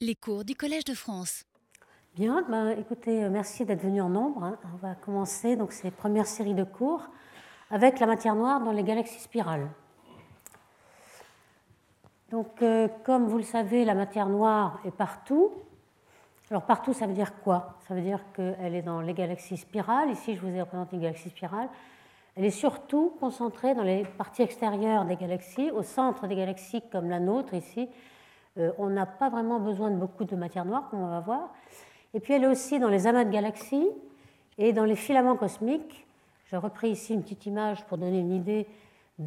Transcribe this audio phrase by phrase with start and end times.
[0.00, 1.42] Les cours du Collège de France.
[2.14, 4.44] Bien, ben, écoutez, euh, merci d'être venu en nombre.
[4.44, 4.56] Hein.
[4.72, 7.08] On va commencer donc ces premières séries de cours
[7.68, 9.68] avec la matière noire dans les galaxies spirales.
[12.30, 15.50] Donc, euh, comme vous le savez, la matière noire est partout.
[16.48, 17.80] Alors, partout, ça veut dire quoi?
[17.88, 20.10] Ça veut dire qu'elle est dans les galaxies spirales.
[20.10, 21.68] Ici, je vous ai représenté une galaxie spirale.
[22.36, 27.10] Elle est surtout concentrée dans les parties extérieures des galaxies, au centre des galaxies comme
[27.10, 27.88] la nôtre ici.
[28.58, 31.50] Euh, on n'a pas vraiment besoin de beaucoup de matière noire, comme on va voir.
[32.14, 33.88] Et puis elle est aussi dans les amas de galaxies
[34.56, 36.06] et dans les filaments cosmiques.
[36.50, 38.66] J'ai repris ici une petite image pour donner une idée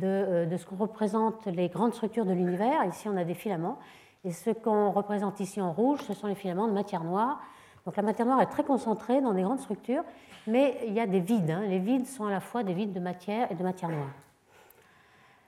[0.04, 2.84] euh, de, ce qu'on représente les grandes structures de l'univers.
[2.86, 3.78] Ici, on a des filaments.
[4.24, 7.42] Et ce qu'on représente ici en rouge, ce sont les filaments de matière noire.
[7.86, 10.04] Donc la matière noire est très concentrée dans des grandes structures,
[10.46, 11.50] mais il y a des vides.
[11.50, 11.64] Hein.
[11.68, 14.10] Les vides sont à la fois des vides de matière et de matière noire.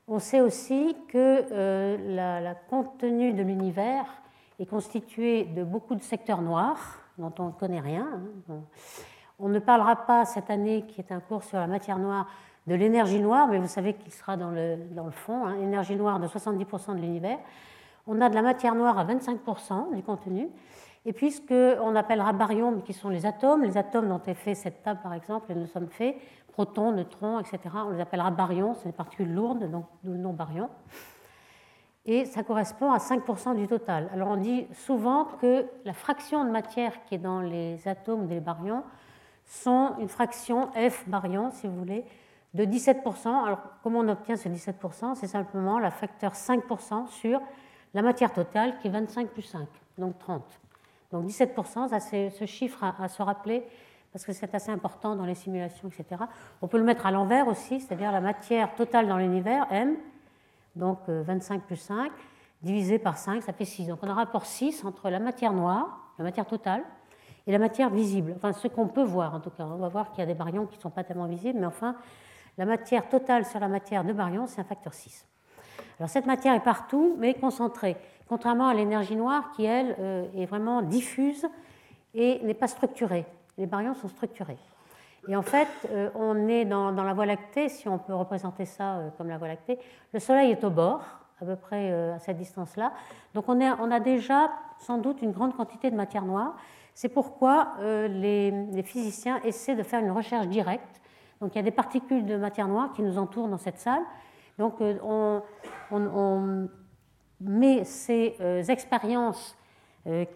[0.07, 4.05] On sait aussi que euh, la, contenu de l'univers
[4.59, 8.08] est constitué de beaucoup de secteurs noirs dont on ne connaît rien.
[8.49, 8.55] Hein.
[9.39, 12.28] On ne parlera pas cette année, qui est un cours sur la matière noire,
[12.67, 15.95] de l'énergie noire, mais vous savez qu'il sera dans le, dans le fond, hein, énergie
[15.95, 17.39] noire de 70% de l'univers.
[18.06, 20.50] On a de la matière noire à 25% du contenu.
[21.06, 24.83] Et puis ce appellera baryons, qui sont les atomes, les atomes dont est fait cette
[24.83, 26.16] table par exemple, et nous sommes faits,
[26.54, 30.34] protons, neutrons, etc., on les appellera baryons, c'est des particules lourdes, donc d'où le nom
[32.06, 34.09] et ça correspond à 5% du total.
[34.14, 38.42] Alors on dit souvent que la fraction de matière qui est dans les atomes des
[38.42, 38.84] baryons
[39.46, 42.06] sont une fraction F baryon, si vous voulez,
[42.54, 43.28] de 17%.
[43.46, 47.42] Alors comment on obtient ce 17% C'est simplement la facteur 5% sur
[47.94, 49.66] la matière totale qui est 25 plus 5,
[49.98, 50.44] donc 30.
[51.12, 53.64] Donc 17%, ça c'est ce chiffre à se rappeler
[54.14, 56.22] parce que c'est assez important dans les simulations, etc.
[56.61, 59.95] On peut le mettre à l'envers aussi, c'est-à-dire la matière totale dans l'univers, M,
[60.75, 62.11] donc 25 euh, plus 5,
[62.61, 63.88] divisé par 5, ça fait 6.
[63.88, 66.84] Donc on a un rapport 6 entre la matière noire, la matière totale,
[67.47, 68.34] et la matière visible.
[68.36, 69.64] Enfin, ce qu'on peut voir en tout cas.
[69.64, 71.66] On va voir qu'il y a des baryons qui ne sont pas tellement visibles, mais
[71.66, 71.95] enfin,
[72.59, 75.25] la matière totale sur la matière de baryons, c'est un facteur 6.
[76.00, 77.97] Alors cette matière est partout, mais concentrée,
[78.30, 81.47] contrairement à l'énergie noire qui, elle, euh, est vraiment diffuse
[82.13, 83.25] et n'est pas structurée.
[83.58, 84.58] Les baryons sont structurés.
[85.28, 88.96] Et en fait, euh, on est dans, la Voie lactée, si on peut représenter ça
[88.96, 89.80] euh, comme la Voie lactée.
[90.14, 91.02] Le Soleil est au bord,
[91.41, 92.92] à peu près euh, à cette distance-là.
[93.34, 96.56] Donc on, a déjà sans doute une grande quantité de matière noire.
[96.94, 101.02] C'est pourquoi les, physiciens essaient de faire une recherche directe.
[101.42, 104.03] Donc il y a des particules de matière noire qui nous entourent dans cette salle.
[104.59, 105.42] Donc on,
[105.90, 106.69] on
[107.42, 108.36] met ces
[108.69, 109.58] expériences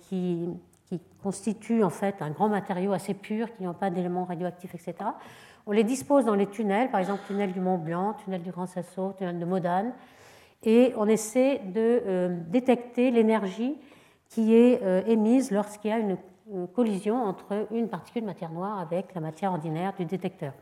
[0.09, 0.49] qui
[0.87, 4.95] qui constituent en fait un grand matériau assez pur, qui n'ont pas d'éléments radioactifs, etc.
[5.65, 8.67] On les dispose dans les tunnels, par exemple tunnel du Mont Blanc, tunnel du Grand
[8.67, 9.93] Sasso, tunnel de Modane,
[10.63, 13.75] et on essaie de euh, détecter l'énergie
[14.29, 16.17] qui est euh, émise lorsqu'il y a une
[16.73, 20.53] collision entre une particule de matière noire avec la matière ordinaire du détecteur.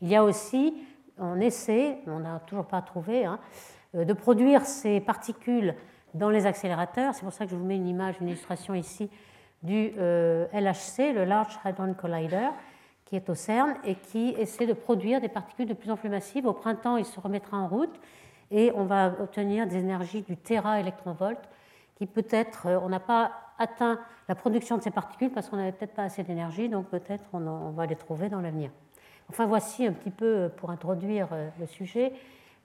[0.00, 0.74] Il y a aussi,
[1.18, 3.40] on essaie, on n'a toujours pas trouvé, hein,
[3.96, 5.74] euh, de produire ces particules
[6.14, 7.14] dans les accélérateurs.
[7.14, 9.10] C'est pour ça que je vous mets une image, une illustration ici
[9.62, 12.48] du euh, LHC, le Large Hadron Collider,
[13.04, 16.08] qui est au CERN et qui essaie de produire des particules de plus en plus
[16.08, 16.46] massives.
[16.46, 17.98] Au printemps, il se remettra en route
[18.50, 21.38] et on va obtenir des énergies du téra-électronvolt
[21.96, 23.98] qui peut-être, euh, on n'a pas atteint
[24.28, 27.70] la production de ces particules parce qu'on n'avait peut-être pas assez d'énergie, donc peut-être on,
[27.70, 28.70] va les trouver dans l'avenir.
[29.30, 32.12] Enfin, voici un petit peu, euh, pour introduire le sujet,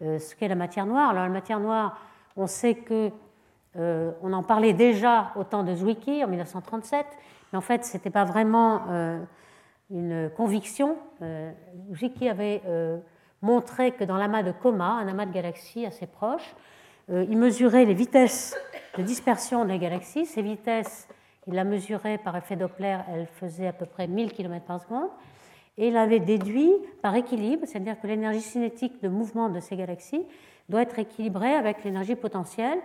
[0.01, 1.11] ce qu'est la matière noire.
[1.11, 1.97] Alors, la matière noire,
[2.35, 3.09] on sait que
[3.77, 7.05] euh, on en parlait déjà au temps de Zwicky en 1937,
[7.51, 9.19] mais en fait, ce n'était pas vraiment euh,
[9.89, 10.97] une conviction.
[11.21, 11.51] Euh,
[11.93, 12.61] Zwicky avait
[13.41, 16.55] montré que dans l'amas de Coma, un amas de galaxies assez proche,
[17.09, 18.55] il mesurait les vitesses
[18.97, 20.25] de dispersion des galaxies.
[20.25, 21.09] Ces vitesses,
[21.47, 25.09] il la mesurait par effet Doppler, elles faisaient à peu près 1000 km par seconde.
[25.77, 30.25] Et il avait déduit par équilibre, c'est-à-dire que l'énergie cinétique de mouvement de ces galaxies
[30.69, 32.79] doit être équilibrée avec l'énergie potentielle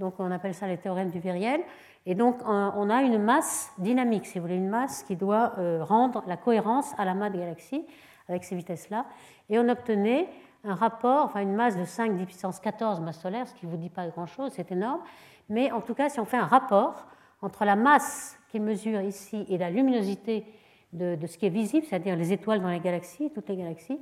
[0.00, 1.60] donc on appelle ça les théorèmes du viriel.
[2.06, 5.84] Et donc on a une masse dynamique, si vous voulez, une masse qui doit euh,
[5.84, 7.84] rendre la cohérence à la masse de galaxies
[8.28, 9.04] avec ces vitesses-là.
[9.50, 10.28] Et on obtenait
[10.64, 13.70] un rapport, enfin une masse de 5 10 puissance 14 masse solaire, ce qui ne
[13.70, 15.00] vous dit pas grand-chose, c'est énorme.
[15.48, 17.06] Mais en tout cas, si on fait un rapport
[17.42, 20.44] entre la masse qu'il mesure ici et la luminosité
[20.92, 24.00] de, de ce qui est visible, c'est-à-dire les étoiles dans les galaxies, toutes les galaxies,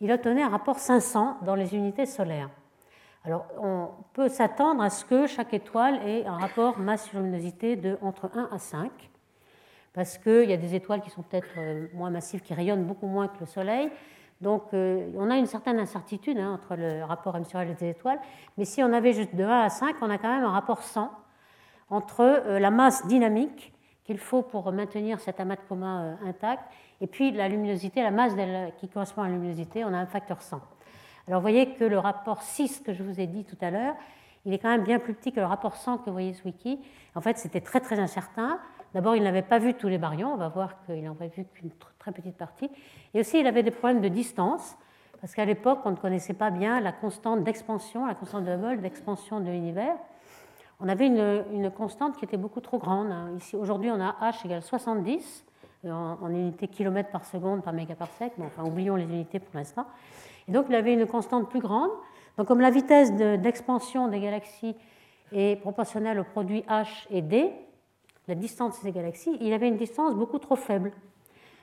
[0.00, 2.50] il obtenait un rapport 500 dans les unités solaires.
[3.26, 8.30] Alors, on peut s'attendre à ce que chaque étoile ait un rapport masse-luminosité de entre
[8.32, 8.88] 1 à 5,
[9.92, 13.08] parce qu'il y a des étoiles qui sont peut-être euh, moins massives, qui rayonnent beaucoup
[13.08, 13.90] moins que le Soleil.
[14.40, 17.88] Donc, euh, on a une certaine incertitude hein, entre le rapport M sur L les
[17.88, 18.20] étoiles.
[18.58, 20.84] Mais si on avait juste de 1 à 5, on a quand même un rapport
[20.84, 21.10] 100
[21.90, 23.72] entre la masse dynamique
[24.04, 26.62] qu'il faut pour maintenir cet amas de coma intact
[27.00, 28.34] et puis la luminosité, la masse
[28.78, 30.60] qui correspond à la luminosité, on a un facteur 100.
[31.28, 33.94] Alors vous voyez que le rapport 6 que je vous ai dit tout à l'heure,
[34.44, 36.44] il est quand même bien plus petit que le rapport 100 que vous voyez ce
[36.44, 36.78] wiki.
[37.16, 38.60] En fait, c'était très très incertain.
[38.94, 41.44] D'abord, il n'avait pas vu tous les baryons, on va voir qu'il n'en avait vu
[41.52, 42.70] qu'une très petite partie.
[43.12, 44.76] Et aussi, il avait des problèmes de distance,
[45.20, 48.80] parce qu'à l'époque, on ne connaissait pas bien la constante d'expansion, la constante de Hubble
[48.80, 49.96] d'expansion de l'univers.
[50.78, 53.12] On avait une, constante qui était beaucoup trop grande.
[53.36, 55.44] Ici, aujourd'hui, on a h égale 70
[55.84, 59.56] euh, en, en unités kilomètres par seconde par mégaparsec, mais enfin, oublions les unités pour
[59.56, 59.86] l'instant.
[60.48, 61.90] Donc, il avait une constante plus grande.
[62.38, 64.76] Donc, comme la vitesse d'expansion des galaxies
[65.32, 67.52] est proportionnelle au produit h et d,
[68.28, 70.92] la distance de ces galaxies, il avait une distance beaucoup trop faible.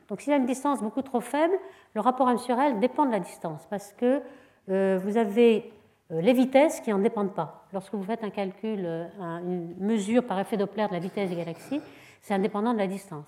[0.10, 1.54] Donc, s'il a une distance beaucoup trop faible,
[1.94, 4.22] le rapport M sur L dépend de la distance, parce que
[4.70, 5.72] euh, vous avez
[6.12, 7.66] euh, les vitesses qui n'en dépendent pas.
[7.74, 11.36] Lorsque vous faites un calcul, euh, une mesure par effet Doppler de la vitesse des
[11.36, 11.82] galaxies,
[12.22, 13.28] c'est indépendant de la distance.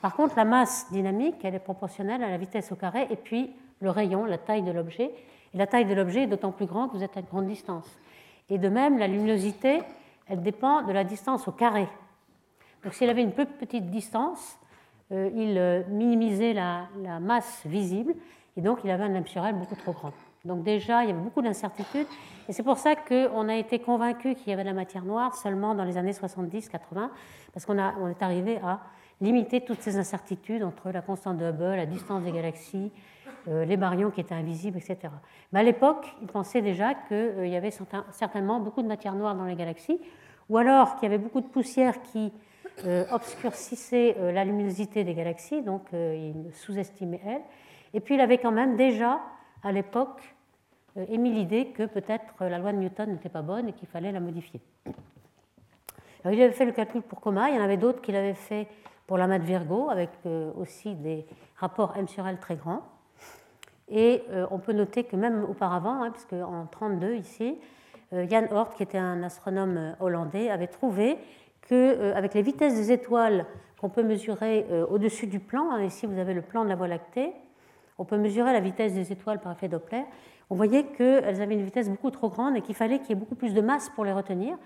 [0.00, 3.52] Par contre, la masse dynamique, elle est proportionnelle à la vitesse au carré, et puis
[3.80, 5.10] le rayon, la taille de l'objet.
[5.54, 7.46] Et la taille de l'objet est d'autant plus grande que vous êtes à une grande
[7.46, 7.88] distance.
[8.48, 9.80] Et de même, la luminosité,
[10.28, 11.88] elle dépend de la distance au carré.
[12.84, 14.58] Donc s'il avait une petite distance,
[15.12, 16.88] euh, il euh, minimisait la,
[17.20, 18.14] masse visible,
[18.56, 20.12] et donc il avait un naturel beaucoup trop grand.
[20.44, 22.06] Donc déjà, il y avait beaucoup d'incertitudes,
[22.48, 25.34] et c'est pour ça qu'on a été convaincu qu'il y avait de la matière noire
[25.34, 27.08] seulement dans les années 70-80,
[27.52, 28.80] parce qu'on on est arrivé à
[29.20, 32.92] limiter toutes ces incertitudes entre la constante de Hubble, la distance des galaxies,
[33.46, 35.12] les baryons qui étaient invisibles, etc.
[35.52, 37.72] Mais à l'époque, ils pensaient déjà qu'il euh, y avait
[38.10, 40.00] certainement beaucoup de matière noire dans les galaxies,
[40.48, 42.32] ou alors qu'il y avait beaucoup de poussière qui
[42.84, 47.42] euh, obscurcissait la luminosité des galaxies, donc ils sous-estimaient elle.
[47.94, 49.20] Et puis il avait quand même déjà,
[49.62, 50.20] à l'époque,
[51.08, 54.20] émis l'idée que peut-être la loi de Newton n'était pas bonne et qu'il fallait la
[54.20, 54.60] modifier.
[56.24, 58.68] Il avait fait le calcul pour Coma, il y en avait d'autres qu'il avait fait
[59.06, 60.10] pour la de Virgo, avec
[60.56, 61.26] aussi des
[61.56, 62.82] rapports M sur L très grands.
[63.88, 67.56] Et euh, on peut noter que même auparavant, hein, puisque en 1932 ici,
[68.12, 71.16] euh, Jan Hort, qui était un astronome euh, hollandais, avait trouvé
[71.68, 73.46] qu'avec les vitesses des étoiles
[73.80, 76.86] qu'on peut mesurer au-dessus du plan, hein, ici vous avez le plan de la Voie
[76.86, 77.32] lactée,
[77.98, 80.04] on peut mesurer la vitesse des étoiles par effet Doppler,
[80.48, 83.20] on voyait qu'elles avaient une vitesse beaucoup trop grande et qu'il fallait qu'il y ait
[83.20, 84.56] beaucoup plus de masse pour les retenir.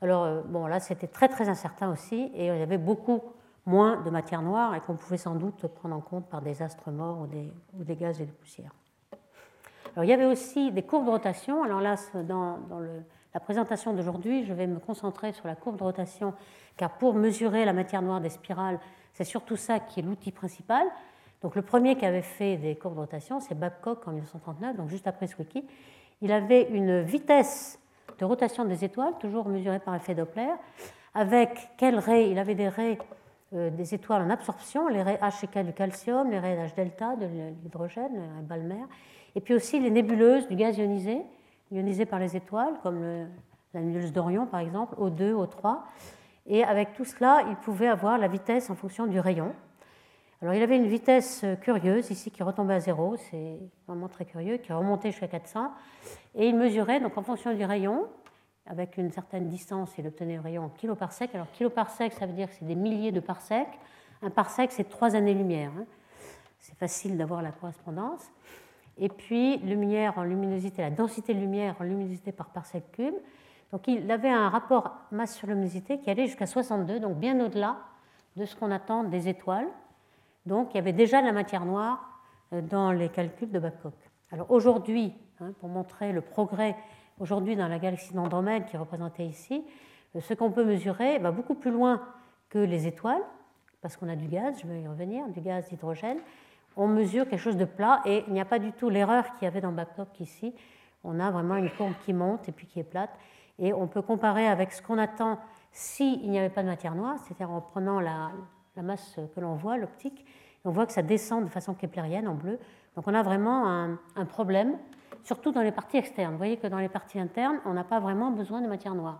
[0.00, 3.22] Alors, bon, là, c'était très très incertain aussi, et il y avait beaucoup
[3.66, 6.90] moins de matière noire et qu'on pouvait sans doute prendre en compte par des astres
[6.90, 7.26] morts
[7.74, 8.72] ou des, gaz et des poussières.
[9.92, 11.64] Alors, il y avait aussi des courbes de rotation.
[11.64, 12.58] Alors là, dans,
[13.34, 16.32] la présentation d'aujourd'hui, je vais me concentrer sur la courbe de rotation,
[16.76, 18.78] car pour mesurer la matière noire des spirales,
[19.12, 20.86] c'est surtout ça qui est l'outil principal.
[21.42, 24.88] Donc le premier qui avait fait des courbes de rotation, c'est Babcock en 1939, donc
[24.88, 25.66] juste après Zwicky.
[26.22, 27.78] Il avait une vitesse
[28.18, 30.48] de rotation des étoiles, toujours mesurée par effet Doppler,
[31.14, 32.98] avec quels raies Il avait des raies
[33.52, 37.16] des étoiles en absorption, les raies H et K du calcium, les raies H delta
[37.16, 37.26] de
[37.62, 38.84] l'hydrogène, les Balmer,
[39.34, 41.22] et puis aussi les nébuleuses du gaz ionisé,
[41.70, 43.28] ionisé par les étoiles, comme
[43.72, 45.78] la nébuleuse d'Orion par exemple, O2, O3.
[46.46, 49.52] Et avec tout cela, il pouvait avoir la vitesse en fonction du rayon.
[50.42, 53.58] Alors il avait une vitesse curieuse ici qui retombait à zéro, c'est
[53.88, 55.72] vraiment très curieux, qui remontait jusqu'à 400.
[56.34, 58.06] Et il mesurait donc en fonction du rayon,
[58.66, 61.34] avec une certaine distance, il obtenait un rayon en kiloparsec.
[61.34, 63.78] Alors kiloparsec, ça veut dire que c'est des milliers de parsecs.
[64.22, 65.70] Un parsec, c'est trois années-lumière.
[65.78, 65.84] Hein.
[66.58, 68.30] C'est facile d'avoir la correspondance.
[68.98, 73.14] Et puis lumière en luminosité, la densité de lumière en luminosité par parsec cube.
[73.72, 77.76] Donc il avait un rapport masse sur luminosité qui allait jusqu'à 62, donc bien au-delà
[78.36, 79.68] de ce qu'on attend des étoiles.
[80.46, 82.20] Donc il y avait déjà de la matière noire
[82.52, 83.94] euh, dans les calculs de Babcock.
[84.32, 86.76] Alors aujourd'hui, hein, pour montrer le progrès
[87.18, 89.64] Aujourd'hui, dans la galaxie d'Andromède qui est représentée ici,
[90.14, 92.02] euh, ce qu'on peut mesurer beaucoup plus loin
[92.50, 93.22] que les étoiles,
[93.80, 96.18] parce qu'on a du gaz, je vais y revenir, du gaz d'hydrogène.
[96.76, 99.44] On mesure quelque chose de plat et il n'y a pas du tout l'erreur qu'il
[99.44, 100.52] y avait dans Babcock ici.
[101.04, 103.16] On a vraiment une courbe qui monte et puis qui est plate.
[103.58, 105.38] Et on peut comparer avec ce qu'on attend
[105.72, 108.30] s'il n'y avait pas de matière noire, c'est-à-dire en prenant la,
[108.82, 110.26] masse que l'on voit, l'optique,
[110.66, 112.58] on voit que ça descend de façon keplérienne en bleu.
[112.94, 114.76] Donc on a vraiment un problème
[115.26, 116.32] surtout dans les parties externes.
[116.32, 119.18] Vous voyez que dans les parties internes, on n'a pas vraiment besoin de matière noire.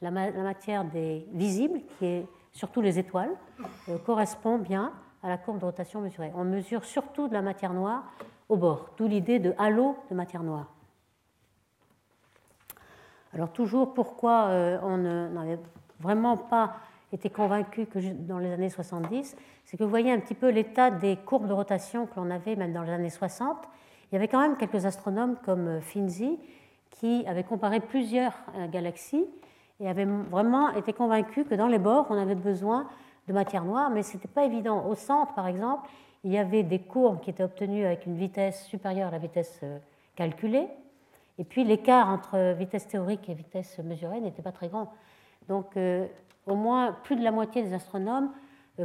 [0.00, 3.32] La, matière des visibles, qui est surtout les étoiles,
[3.88, 4.92] euh, correspond bien
[5.24, 6.30] à la courbe de rotation mesurée.
[6.36, 8.04] On mesure surtout de la matière noire
[8.48, 10.72] au bord, d'où l'idée de halo de matière noire.
[13.34, 15.58] Alors toujours pourquoi euh, on n'avait
[15.98, 16.76] vraiment pas
[17.12, 20.92] été convaincu que dans les années 70, c'est que vous voyez un petit peu l'état
[20.92, 23.68] des courbes de rotation que l'on avait même dans les années 60
[24.10, 26.38] il y avait quand même quelques astronomes comme euh, Finzi
[26.90, 29.24] qui avaient comparé plusieurs euh, galaxies
[29.78, 32.88] et avait vraiment été convaincu que dans les bords, on avait besoin
[33.28, 34.84] de matière noire, mais ce n'était pas évident.
[34.86, 35.88] Au centre, par exemple,
[36.24, 39.60] il y avait des courbes qui étaient obtenues avec une vitesse supérieure à la vitesse
[39.62, 39.78] euh,
[40.16, 40.66] calculée,
[41.38, 44.92] et puis l'écart entre vitesse théorique et vitesse mesurée n'était pas très grand.
[45.48, 45.74] Donc
[46.46, 48.30] au moins plus de la moitié des astronomes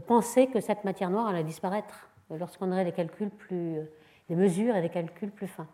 [0.07, 3.81] pensaient que cette matière noire allait disparaître lorsqu'on aurait des calculs plus,
[4.29, 5.67] des mesures et des calculs plus fins.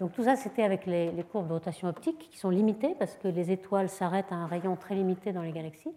[0.00, 3.28] Donc tout ça, c'était avec les, courbes de rotation optique qui sont limitées parce que
[3.28, 5.92] les étoiles s'arrêtent à un rayon très limité dans les galaxies.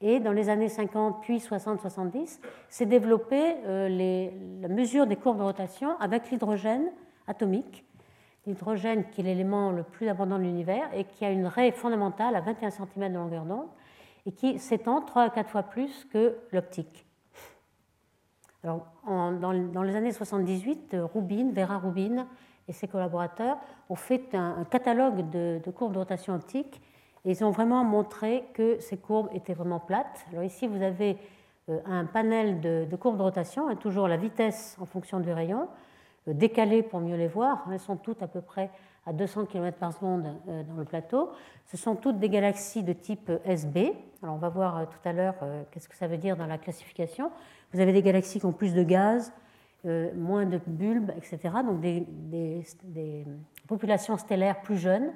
[0.00, 4.28] Et dans les années 50, puis 60-70, s'est développée euh,
[4.60, 6.90] la mesure des courbes de rotation avec l'hydrogène
[7.26, 7.84] atomique.
[8.46, 12.36] L'hydrogène qui est l'élément le plus abondant de l'univers et qui a une raie fondamentale
[12.36, 13.66] à 21 cm de longueur d'onde
[14.26, 17.07] et qui s'étend 3 à 4 fois plus que l'optique.
[18.64, 22.26] Alors, dans, les années 78, Rubin, Vera Rubin
[22.66, 23.56] et ses collaborateurs
[23.88, 26.80] ont fait un, catalogue de, courbes de rotation optique
[27.24, 30.26] et ils ont vraiment montré que ces courbes étaient vraiment plates.
[30.32, 31.16] Alors ici, vous avez
[31.68, 35.68] euh, un panel de, courbes de rotation, toujours la vitesse en fonction du rayon,
[36.26, 37.64] euh, décalée pour mieux les voir.
[37.72, 38.70] Elles sont toutes à peu près
[39.06, 41.30] à 200 km par seconde euh, dans le plateau.
[41.66, 43.92] Ce sont toutes des galaxies de type SB.
[44.22, 45.36] Alors on va voir tout à l'heure
[45.70, 47.30] qu'est-ce que ça veut dire dans la classification.
[47.72, 49.32] Vous avez des galaxies qui ont plus de gaz,
[50.14, 51.54] moins de bulbes, etc.
[51.64, 52.74] Donc des,
[53.66, 55.12] populations stellaires plus jeunes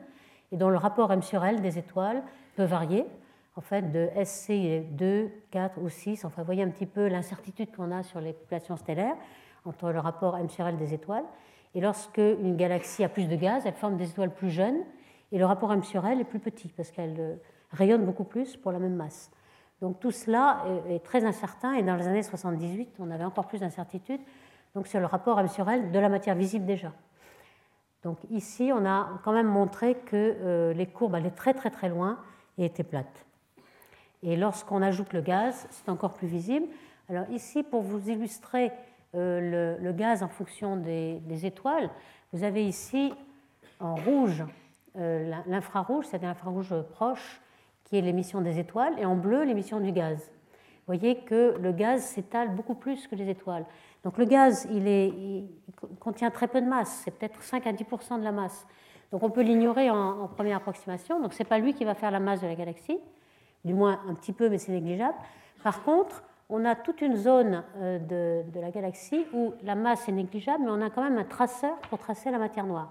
[0.50, 2.22] et dont le rapport M sur L des étoiles
[2.56, 3.06] peut varier,
[3.56, 6.24] en fait, de SC 2, 4 ou 6.
[6.24, 9.16] Enfin, voyez un petit peu l'incertitude qu'on a sur les populations stellaires
[9.64, 11.24] entre le rapport M sur L des étoiles.
[11.74, 14.80] Et lorsque une galaxie a plus de gaz, elle forme des étoiles plus jeunes,
[15.30, 17.34] et le rapport M sur L est plus petit, parce qu'elle euh,
[17.70, 19.30] rayonne beaucoup plus pour la même masse.
[19.82, 23.58] Donc tout cela est très incertain, et dans les années 78, on avait encore plus
[23.58, 24.20] d'incertitude
[24.74, 26.92] donc sur le rapport M sur L de la matière visible déjà.
[28.02, 31.88] Donc ici, on a quand même montré que euh, les courbes allaient très très très
[31.88, 32.18] loin
[32.58, 33.26] et étaient plates.
[34.22, 36.66] Et lorsqu'on ajoute le gaz, c'est encore plus visible.
[37.08, 38.72] Alors ici, pour vous illustrer
[39.14, 41.90] euh, le, gaz en fonction des, étoiles,
[42.32, 43.12] vous avez ici
[43.80, 44.44] en rouge
[44.96, 47.40] euh, l'infrarouge, c'est-à-dire l'infrarouge proche,
[47.92, 50.18] qui est l'émission des étoiles, et en bleu l'émission du gaz.
[50.18, 53.66] Vous voyez que le gaz s'étale beaucoup plus que les étoiles.
[54.02, 55.46] Donc le gaz, il,
[56.00, 57.84] contient très peu de masse, c'est peut-être 5 à 10
[58.18, 58.66] de la masse.
[59.10, 61.20] Donc on peut l'ignorer en, première approximation.
[61.20, 62.98] Donc ce n'est pas lui qui va faire la masse de la galaxie,
[63.62, 65.18] du moins un petit peu, mais c'est négligeable.
[65.62, 67.98] Par contre, on a toute une zone euh,
[68.44, 71.76] de, la galaxie où la masse est négligeable, mais on a quand même un traceur
[71.90, 72.90] pour tracer la matière noire.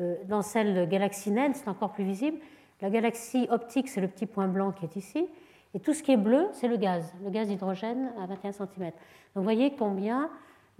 [0.00, 2.38] Euh, dans celle de galaxie naine, c'est encore plus visible.
[2.82, 5.28] La galaxie optique, c'est le petit point blanc qui est ici.
[5.72, 8.66] Et tout ce qui est bleu, c'est le gaz, le gaz d'hydrogène à 21 cm.
[8.76, 8.92] Donc
[9.36, 10.28] vous voyez combien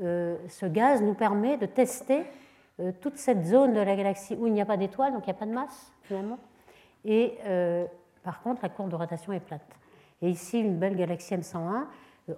[0.00, 2.24] euh, ce gaz nous permet de tester
[2.80, 5.30] euh, toute cette zone de la galaxie où il n'y a pas d'étoiles, donc il
[5.30, 6.40] n'y a pas de masse finalement.
[7.04, 7.86] Et euh,
[8.24, 9.78] par contre, la courbe de rotation est plate.
[10.22, 11.84] Et ici, une belle galaxie M101.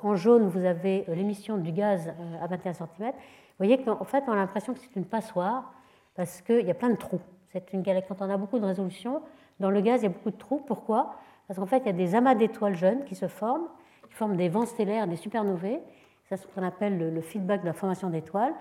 [0.02, 2.86] En jaune, vous avez l'émission du gaz à 21 cm.
[2.98, 3.12] Vous
[3.58, 5.72] voyez qu'en fait, on a l'impression que c'est une passoire
[6.14, 7.20] parce qu'il y a plein de trous.
[7.52, 9.22] C'est une galaxie, quand on a beaucoup de résolution,
[9.60, 10.58] dans le gaz, il y a beaucoup de trous.
[10.66, 11.14] Pourquoi?
[11.46, 13.66] Parce qu'en fait, il y a des amas d'étoiles jeunes qui se forment,
[14.08, 15.80] qui forment des vents stellaires, des supernovae.
[16.28, 18.54] C'est ce qu'on appelle le, feedback de la formation d'étoiles,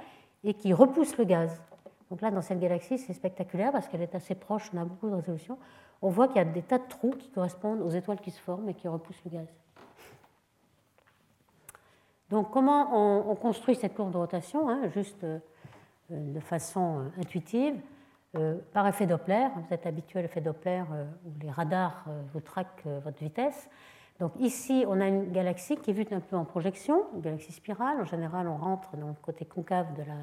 [0.43, 1.61] et qui repoussent le gaz.
[2.09, 5.09] Donc là, dans cette galaxie, c'est spectaculaire parce qu'elle est assez proche, on a beaucoup
[5.09, 5.57] de résolution.
[6.01, 8.39] On voit qu'il y a des tas de trous qui correspondent aux étoiles qui se
[8.39, 9.47] forment et qui repoussent le gaz.
[12.29, 15.39] Donc comment on, construit cette courbe de rotation hein, Juste euh,
[16.09, 17.75] de façon euh, intuitive?
[18.35, 19.47] Euh, par effet Doppler.
[19.55, 23.69] Vous êtes habitué à l'effet Doppler euh, où les radars euh, vous traquent votre vitesse.
[24.19, 27.51] Donc ici, on a une galaxie qui est vue un peu en projection, une galaxie
[27.51, 28.01] spirale.
[28.01, 30.15] En général, on rentre dans le côté concave de la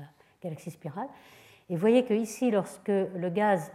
[0.43, 1.07] galaxie spirale.
[1.69, 3.71] Et vous voyez que ici, lorsque le gaz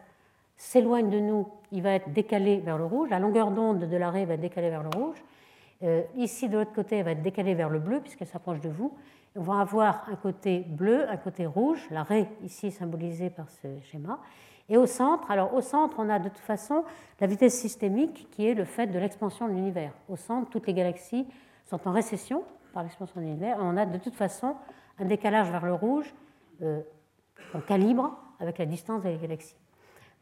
[0.58, 3.10] s'éloigne de nous, il va être décalé vers le rouge.
[3.10, 5.18] La longueur d'onde de l'arrêt va être décalée vers le rouge.
[6.16, 8.94] ici, de l'autre côté, elle va être décalée vers le bleu puisqu'elle s'approche de vous
[9.36, 13.68] on va avoir un côté bleu, un côté rouge, la raie ici symbolisée par ce
[13.82, 14.20] schéma.
[14.70, 16.84] Et au centre, alors au centre, on a de toute façon
[17.20, 19.92] la vitesse systémique qui est le fait de l'expansion de l'univers.
[20.10, 21.28] Au centre, toutes les galaxies
[21.66, 23.58] sont en récession par l'expansion de l'univers.
[23.60, 24.56] On a de toute façon
[25.00, 26.14] un décalage vers le rouge
[26.62, 26.82] euh,
[27.52, 29.58] qu'on calibre avec la distance des galaxies.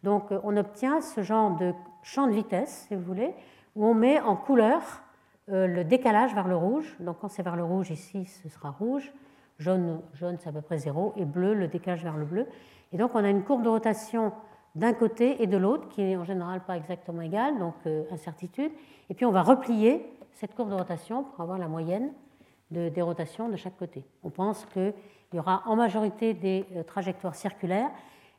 [0.02, 3.34] Donc euh, on obtient ce genre de champ de vitesse, si vous voulez,
[3.76, 5.03] où on met en couleur
[5.48, 6.96] le décalage vers le rouge.
[7.00, 9.12] Donc quand c'est vers le rouge ici, ce sera rouge.
[9.60, 11.14] Jaune, jaune c'est à peu près zéro.
[11.18, 12.48] Et bleu, le décalage vers le bleu.
[12.92, 14.32] Et donc on a une courbe de rotation
[14.76, 18.72] d'un côté et de l'autre qui est en général pas exactement égale, donc euh, incertitude.
[19.10, 22.12] Et puis on va replier cette courbe de rotation pour avoir la moyenne
[22.72, 24.04] des rotations de chaque côté.
[24.24, 24.94] On pense qu'il
[25.34, 27.92] y aura en majorité des euh, trajectoires circulaires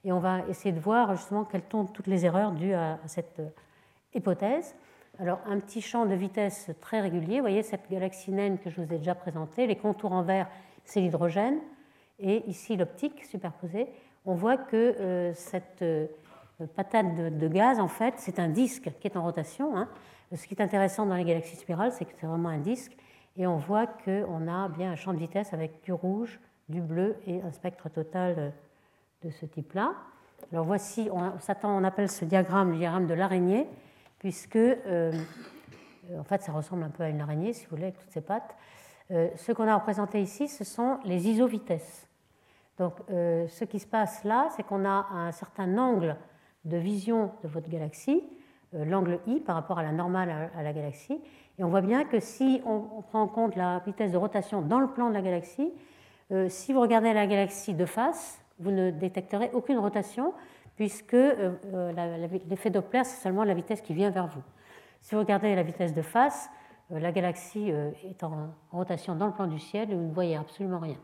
[0.04, 3.40] et on va essayer de voir justement quelles sont toutes les erreurs dues à, cette
[4.12, 4.74] hypothèse.
[5.20, 7.36] Alors, un petit champ de vitesse très régulier.
[7.36, 9.68] Vous voyez cette galaxie naine que je vous ai déjà présentée.
[9.68, 10.48] Les contours en vert,
[10.84, 11.58] c'est l'hydrogène.
[12.18, 13.86] Et ici, l'optique superposée.
[14.26, 16.08] On voit que euh, cette euh,
[16.74, 19.76] patate de, gaz, en fait, c'est un disque qui est en rotation.
[19.76, 19.88] Hein.
[20.34, 22.96] Ce qui est intéressant dans les galaxies spirales, c'est que c'est vraiment un disque.
[23.36, 27.16] Et on voit qu'on a bien un champ de vitesse avec du rouge, du bleu
[27.28, 28.52] et un spectre total
[29.22, 29.92] de ce type-là.
[30.52, 33.68] Alors voici, on appelle ce diagramme le diagramme de l'araignée
[34.24, 35.12] puisque euh,
[36.18, 38.22] en fait ça ressemble un peu à une araignée, si vous voulez, avec toutes ses
[38.22, 38.56] pattes.
[39.10, 42.08] Euh, ce qu'on a représenté ici, ce sont les isovitesses.
[42.78, 46.16] Donc euh, ce qui se passe là, c'est qu'on a un certain angle
[46.64, 48.24] de vision de votre galaxie,
[48.72, 51.20] l'angle I par rapport à la normale à, la galaxie,
[51.58, 54.80] et on voit bien que si on, prend en compte la vitesse de rotation dans
[54.80, 55.70] le plan de la galaxie,
[56.48, 60.32] si vous regardez la galaxie de face, vous ne détecterez aucune rotation,
[60.76, 64.42] puisque euh, euh, l'effet Doppler, c'est seulement la vitesse qui vient vers vous.
[65.00, 66.50] Si vous regardez la vitesse de face,
[66.90, 70.36] euh, la galaxie est en rotation dans le plan du ciel et vous ne voyez
[70.36, 70.98] absolument rien.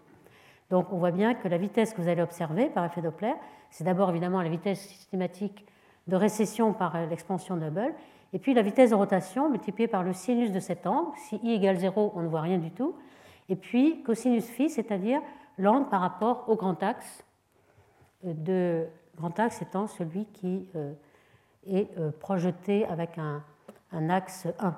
[0.71, 3.35] Donc on voit bien que la vitesse que vous allez observer par effet Doppler,
[3.71, 5.67] c'est d'abord évidemment la vitesse systématique
[6.07, 7.93] de récession par l'expansion Hubble,
[8.33, 11.11] et puis la vitesse de rotation multipliée par le sinus de cet angle.
[11.17, 12.95] Si i égale 0, on ne voit rien du tout.
[13.49, 15.21] Et puis cosinus phi, c'est-à-dire
[15.59, 17.25] l'angle par rapport au grand axe
[18.23, 18.87] de
[19.21, 20.95] grand axe étant celui qui euh,
[21.67, 23.43] est euh, projeté avec un,
[24.09, 24.75] axe 1.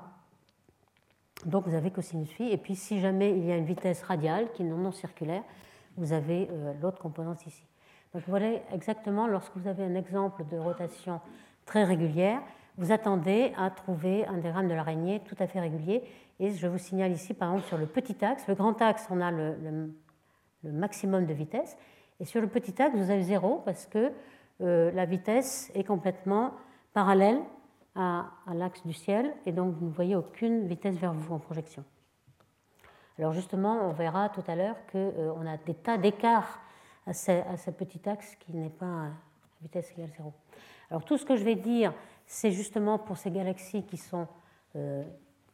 [1.47, 4.51] Donc vous avez cosinus phi, et puis si jamais il y a une vitesse radiale
[4.53, 5.43] qui est non circulaire,
[5.97, 7.63] vous avez euh, l'autre composante ici.
[8.15, 11.21] Donc voilà exactement lorsque vous avez un exemple de rotation
[11.65, 12.41] très régulière,
[12.79, 16.03] vous attendez à trouver un diagramme de l'araignée tout à fait régulier.
[16.41, 19.21] Et je vous signale ici, par exemple, sur le petit axe, le grand axe, on
[19.21, 19.57] a le,
[20.65, 21.77] le maximum de vitesse,
[22.23, 24.13] et sur le petit axe, vous avez zéro parce que
[24.63, 26.53] la vitesse est complètement
[26.93, 27.41] parallèle
[27.95, 31.85] à, l'axe du ciel et donc vous ne voyez aucune vitesse vers vous en projection.
[33.19, 36.61] Alors justement, on verra tout à l'heure qu'on euh, a des tas d'écarts
[37.07, 39.09] à, ce, petit axe qui n'est pas à
[39.61, 40.33] vitesse égale zéro.
[40.91, 41.93] Alors tout ce que je vais dire,
[42.27, 44.27] c'est justement pour ces galaxies qui sont
[44.77, 45.03] euh,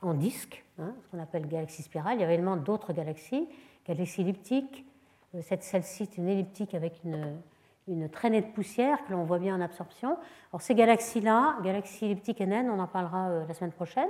[0.00, 2.18] en disque, hein, ce qu'on appelle galaxies spirales.
[2.18, 3.48] Il y a également d'autres galaxies,
[3.86, 4.86] galaxies elliptiques,
[5.34, 7.40] euh, celle-ci est une elliptique avec une,
[8.10, 10.16] traînée de poussière que l'on voit bien en absorption.
[10.52, 14.08] Alors ces galaxies-là, galaxies elliptiques et naines, on en parlera euh, la semaine prochaine,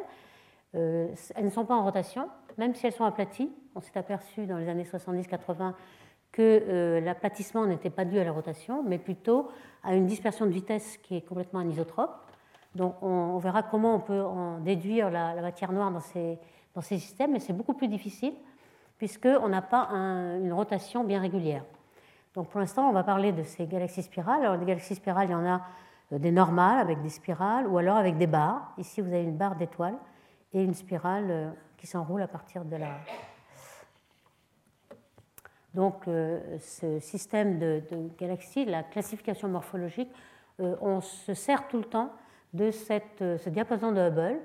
[0.75, 3.51] euh, elles ne sont pas en rotation, même si elles sont aplaties.
[3.75, 5.75] On s'est aperçu dans les années 70-80
[6.31, 9.49] que l'aplatissement n'était pas dû à la rotation, mais plutôt
[9.83, 12.15] à une dispersion de vitesse qui est complètement anisotrope.
[12.75, 16.01] Donc on, verra comment on peut en déduire la, matière noire dans
[16.83, 18.35] ces systèmes, mais c'est beaucoup plus difficile
[18.99, 21.65] puisqu'on n'a pas une rotation bien régulière.
[22.35, 24.43] Donc pour l'instant, on va parler de ces galaxies spirales.
[24.43, 25.63] Alors, des galaxies spirales, il y en a
[26.13, 28.73] euh, des normales avec des spirales ou alors avec des barres.
[28.79, 29.99] Ici, vous avez une barre d'étoiles
[30.53, 32.89] et une spirale euh, qui s'enroule à partir de la.
[35.75, 37.83] Donc, euh, ce système de,
[38.19, 40.11] galaxies, la classification morphologique,
[40.59, 42.11] on se sert tout le temps
[42.53, 44.41] de cette, ce diapason de Hubble,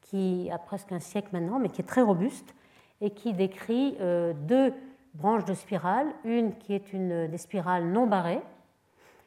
[0.00, 2.54] qui a presque un siècle maintenant, mais qui est très robuste
[3.02, 3.98] et qui décrit
[4.46, 4.72] deux
[5.18, 8.42] branches de spirales, une qui est une, des spirales non barrées,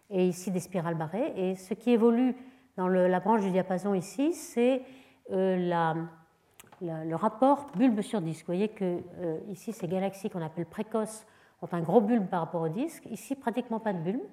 [0.09, 1.33] et ici des spirales barrées.
[1.35, 2.35] Et ce qui évolue
[2.77, 4.81] dans la branche du diapason ici, c'est
[5.31, 5.93] euh,
[6.81, 8.41] le rapport bulbe sur disque.
[8.41, 11.25] Vous voyez que euh, ici, ces galaxies qu'on appelle précoces
[11.61, 13.05] ont un gros bulbe par rapport au disque.
[13.11, 14.23] Ici, pratiquement pas de bulbe.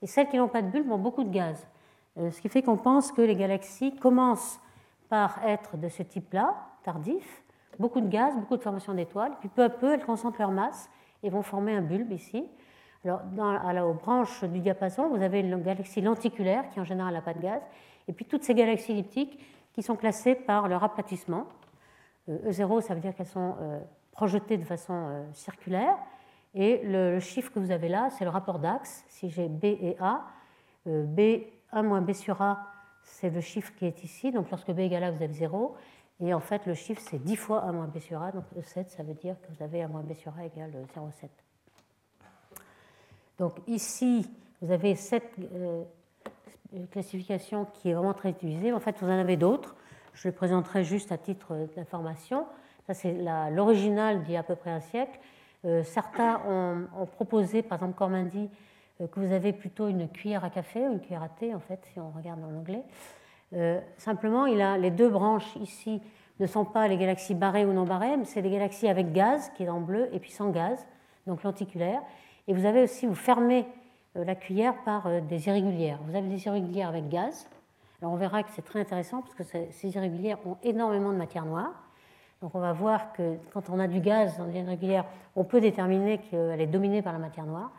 [0.00, 1.64] Et celles qui n'ont pas de bulbe ont beaucoup de gaz.
[2.16, 4.58] ce qui fait qu'on pense que les galaxies commencent
[5.08, 7.42] par être de ce type-là, tardif,
[7.78, 10.90] beaucoup de gaz, beaucoup de formation d'étoiles, puis peu à peu, elles concentrent leur masse
[11.22, 12.44] et vont former un bulbe ici.
[13.04, 17.14] Alors, dans, la, aux branches du diapason, vous avez une galaxie lenticulaire qui en général
[17.14, 17.60] n'a pas de gaz,
[18.06, 19.38] et puis toutes ces galaxies elliptiques
[19.72, 21.46] qui sont classées par leur aplatissement.
[22.28, 23.80] E0, euh, e ça veut dire qu'elles sont euh,
[24.12, 25.96] projetées de façon euh, circulaire,
[26.54, 29.04] et le, chiffre que vous avez là, c'est le rapport d'axe.
[29.08, 30.26] Si j'ai B et A,
[30.86, 32.66] B1 moins B sur A,
[33.02, 35.74] c'est le chiffre qui est ici, donc lorsque B égale A, vous avez 0,
[36.24, 38.30] et en fait, le chiffre, c'est 10 fois A moins B sur A.
[38.30, 41.28] Donc, E7, ça veut dire que vous avez A moins B sur A égale 0,7.
[43.38, 44.30] Donc, ici,
[44.60, 45.82] vous avez cette euh,
[46.92, 48.72] classification qui est vraiment très utilisée.
[48.72, 49.74] En fait, vous en avez d'autres.
[50.14, 52.46] Je les présenterai juste à titre d'information.
[52.86, 53.14] Ça, c'est
[53.50, 55.18] l'original d'il y a à peu près un siècle.
[55.64, 58.48] Euh, certains ont, proposé, par exemple, Cormandy,
[59.00, 61.60] euh, que vous avez plutôt une cuillère à café ou une cuillère à thé, en
[61.60, 62.84] fait, si on regarde en anglais.
[63.54, 66.00] Euh, simplement, les deux branches ici
[66.40, 69.50] ne sont pas les galaxies barrées ou non barrées, mais c'est des galaxies avec gaz,
[69.56, 70.86] qui est en bleu, et puis sans gaz,
[71.26, 72.00] donc lenticulaire.
[72.48, 73.66] Et vous avez aussi, vous fermez
[74.16, 75.98] euh, la cuillère par euh, des irrégulières.
[76.06, 77.48] Vous avez des irrégulières avec gaz,
[78.00, 81.44] Alors on verra que c'est très intéressant parce que ces irrégulières ont énormément de matière
[81.44, 81.72] noire.
[82.40, 85.04] Donc on va voir que quand on a du gaz dans une irrégulière,
[85.36, 87.70] on peut déterminer qu'elle est dominée par la matière noire.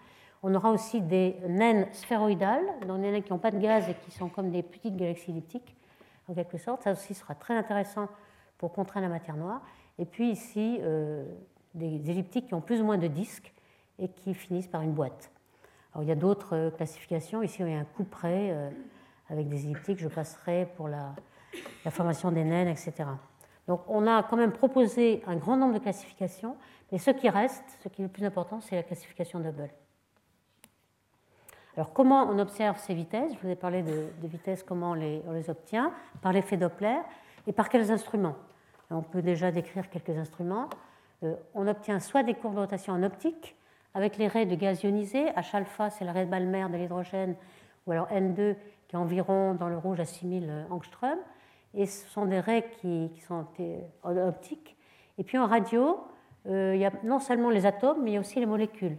[0.44, 3.94] On aura aussi des naines sphéroïdales, donc des naines qui n'ont pas de gaz et
[3.94, 5.76] qui sont comme des petites galaxies elliptiques,
[6.28, 6.84] en quelque sorte.
[6.84, 8.10] Ça aussi sera très intéressant
[8.58, 9.62] pour contraindre la matière noire.
[9.98, 11.24] Et puis ici, euh,
[11.74, 13.54] des elliptiques qui ont plus ou moins de disques
[14.00, 15.32] et qui finissent par une boîte.
[15.94, 17.42] Alors, il y a d'autres classifications.
[17.42, 18.70] Ici, il y a un coup près euh,
[19.30, 20.00] avec des elliptiques.
[20.00, 21.16] Je passerai pour la,
[21.86, 23.06] la formation des naines, etc.
[23.68, 26.58] Donc, on a quand même proposé un grand nombre de classifications,
[26.92, 29.70] mais ce qui reste, ce qui est le plus important, c'est la classification Hubble.
[31.76, 33.34] Alors, comment on observe ces vitesses?
[33.34, 37.00] Je vous ai parlé de, vitesses, comment on les, obtient Par l'effet Doppler
[37.48, 38.36] et par quels instruments
[38.92, 40.70] On peut déjà décrire quelques instruments.
[41.24, 43.56] Euh, on obtient soit des courbes de rotation en optique,
[43.96, 45.32] avec les raies de gaz ionisé.
[45.32, 47.36] H alpha, c'est la raie de Balmer de l'hydrogène,
[47.88, 48.56] ou alors N2,
[48.88, 51.18] qui est environ dans le rouge à 6000 angstrom.
[51.74, 53.48] Et ce sont des raies qui, sont
[54.04, 54.78] optiques.
[55.18, 56.02] Et puis en radio,
[56.46, 58.98] euh, il y a non seulement les atomes, mais il y a aussi les molécules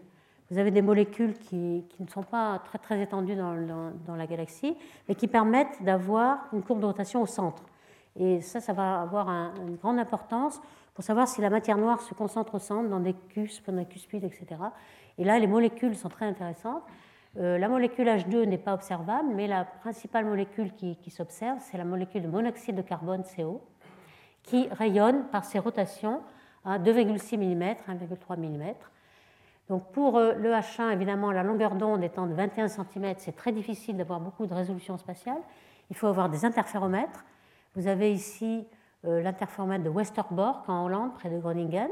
[0.51, 4.77] vous avez des molécules qui, ne sont pas très, très étendues dans, la galaxie,
[5.09, 7.63] mais qui permettent d'avoir une courbe de rotation au centre.
[8.17, 10.61] Et ça, ça va avoir une grande importance
[10.95, 13.87] pour savoir si la matière noire se concentre au centre, dans des cuspes, dans des
[13.87, 14.47] cuspides, etc.
[15.19, 16.83] Et là, les molécules sont très intéressantes.
[17.37, 21.85] Euh, la molécule H2 n'est pas observable, mais la principale molécule qui s'observe, c'est la
[21.85, 23.61] molécule de monoxyde de carbone, CO,
[24.45, 26.21] qui rayonne par ses rotations
[26.65, 28.75] à 2,6 mm, 1,3 mm.
[29.69, 33.53] Donc pour euh, le H1, évidemment, la longueur d'onde étant de 21 cm, c'est très
[33.53, 35.39] difficile d'avoir beaucoup de résolution spatiale.
[35.91, 37.25] Il faut avoir des interféromètres.
[37.75, 38.67] Vous avez ici
[39.07, 41.89] euh, l'interféromètre de Westerbork en Hollande, près de Groningen,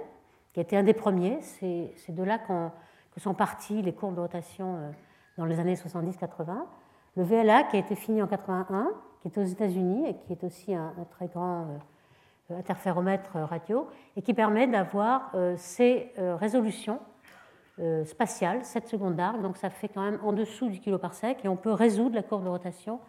[0.53, 1.41] qui été un des premiers.
[1.41, 4.91] C'est de là que sont parties les courbes de rotation euh,
[5.39, 6.55] dans les années 70-80.
[7.17, 10.45] Le VLA, qui a été fini en 81, qui est aux États-Unis et qui est
[10.45, 11.67] aussi un, très grand
[12.51, 16.99] interféromètre radio, et qui permet d'avoir ces résolutions
[17.79, 21.49] euh, spatiale, 7 secondes d'arc, donc ça fait quand même en dessous du kiloparsec, et
[21.49, 23.01] on peut résoudre la courbe de rotation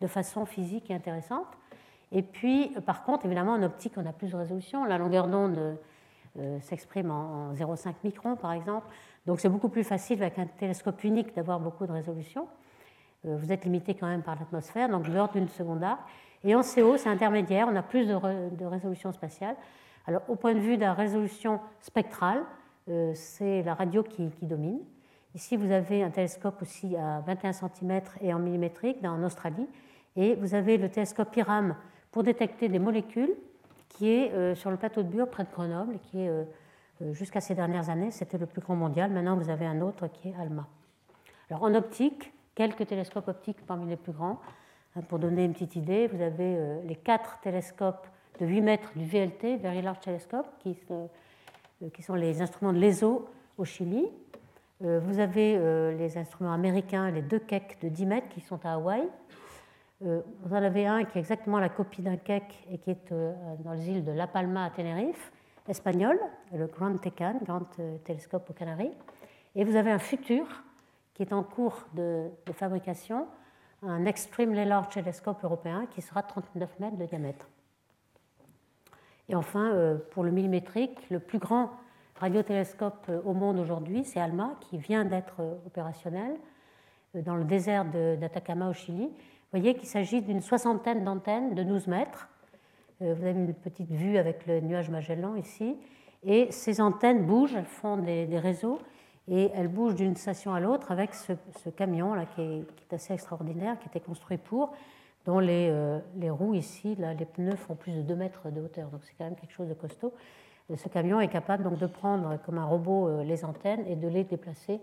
[0.00, 1.48] de façon physique et intéressante.
[2.12, 4.84] Et puis, euh, par contre, évidemment, en optique, on a plus de résolution.
[4.84, 5.76] La longueur d'onde
[6.38, 8.86] euh, s'exprime en, 0,5 microns, par exemple.
[9.26, 12.46] Donc, c'est beaucoup plus facile avec un télescope unique d'avoir beaucoup de résolution.
[13.24, 16.00] vous êtes limité quand même par l'atmosphère, donc l'ordre d'une seconde d'arc.
[16.44, 18.14] Et en CO, c'est intermédiaire, on a plus de,
[18.56, 19.56] de résolution spatiale.
[20.06, 22.44] Alors, au point de vue de la résolution spectrale,
[22.86, 24.80] c'est la radio qui, domine.
[25.34, 29.68] Ici, vous avez un télescope aussi à 21 cm et en millimétrique en Australie.
[30.16, 31.76] Et vous avez le télescope IRAM
[32.10, 33.34] pour détecter des molécules
[33.88, 36.44] qui est euh, sur le plateau de Bure près de Grenoble, qui est euh,
[37.12, 39.10] jusqu'à ces dernières années, c'était le plus grand mondial.
[39.10, 40.66] Maintenant, vous avez un autre qui est ALMA.
[41.50, 44.40] Alors en optique, quelques télescopes optiques parmi les plus grands.
[44.96, 48.06] Hein, pour donner une petite idée, vous avez les quatre télescopes
[48.40, 51.06] de 8 mètres du VLT, Very Large Telescope, qui euh,
[51.90, 54.08] qui sont les instruments de l'ESO au Chili.
[54.84, 58.64] Euh, vous avez euh, les instruments américains, les deux Keck de 10 mètres qui sont
[58.64, 59.08] à Hawaï.
[60.00, 63.14] Vous en avez un qui est exactement la copie d'un Keck et qui est
[63.60, 65.30] dans les îles de La Palma à Tenerife,
[65.68, 66.18] espagnol,
[66.52, 67.62] le Grand Tecan, Grand
[68.02, 68.90] Télescope aux Canaries.
[69.54, 70.44] Et vous avez un futur
[71.14, 73.28] qui est en cours de, de fabrication,
[73.82, 77.46] un Extremely Large Telescope européen qui sera 39 mètres de diamètre.
[79.32, 81.70] Et enfin, euh, pour le millimétrique, le plus grand
[82.16, 86.36] radiotélescope euh, au monde aujourd'hui, c'est ALMA, qui vient d'être euh, opérationnel
[87.14, 89.06] dans le désert d'Atacama au Chili.
[89.06, 92.28] Vous voyez qu'il s'agit d'une soixantaine d'antennes de 12 mètres.
[93.00, 95.76] Vous avez une petite vue avec le nuage Magellan ici.
[96.24, 98.78] Et ces antennes bougent, elles font des, réseaux,
[99.28, 101.34] et elles bougent d'une station à l'autre avec ce,
[101.68, 104.72] camion là qui est, qui est, assez extraordinaire, qui était construit pour
[105.24, 108.60] dont les, euh, les roues ici, là, les pneus font plus de 2 mètres de
[108.60, 110.12] hauteur, donc c'est quand même quelque chose de costaud.
[110.74, 114.08] Ce camion est capable donc de prendre comme un robot euh, les antennes et de
[114.08, 114.80] les déplacer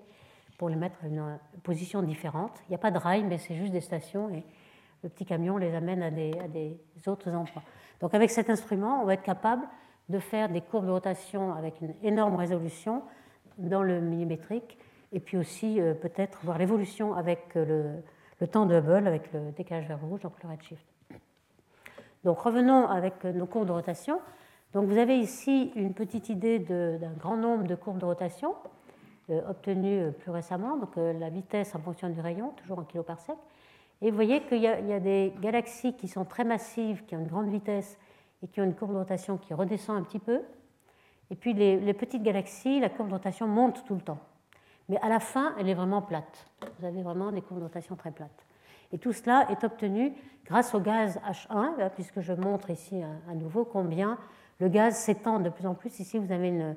[0.58, 2.52] pour les mettre à une position différente.
[2.68, 4.44] Il n'y a pas de rail, mais c'est juste des stations et
[5.04, 7.64] le petit camion les amène à des, à des autres endroits.
[8.02, 9.64] Donc avec cet instrument, on va être capable
[10.10, 13.04] de faire des courbes de rotation avec une énorme résolution
[13.58, 14.78] dans le millimétrique
[15.12, 18.02] et puis aussi euh, peut-être voir l'évolution avec le,
[18.40, 20.86] le temps de Hubble avec le décalage vers rouge, donc le redshift.
[22.24, 24.20] Donc revenons avec nos courbes de rotation.
[24.74, 28.56] Donc vous avez ici une petite idée d'un grand nombre de courbes de rotation
[29.30, 32.84] euh, obtenues euh, plus récemment, donc euh, la vitesse en fonction du rayon, toujours en
[32.84, 33.36] kiloparsec.
[34.02, 37.28] Et vous voyez qu'il y, a des galaxies qui sont très massives, qui ont une
[37.28, 38.00] grande vitesse
[38.42, 40.42] et qui ont une courbe de rotation qui redescend un petit peu.
[41.30, 44.20] Et puis les petites galaxies, la courbe de rotation monte tout le temps.
[44.90, 46.48] Mais à la fin, elle est vraiment plate.
[46.80, 48.46] Vous avez vraiment des courbes de rotation très plates.
[48.92, 50.14] Et tout cela est obtenu
[50.46, 54.18] grâce au gaz H1, puisque je montre ici à nouveau combien
[54.60, 56.00] le gaz s'étend de plus en plus.
[56.00, 56.76] Ici, vous avez une,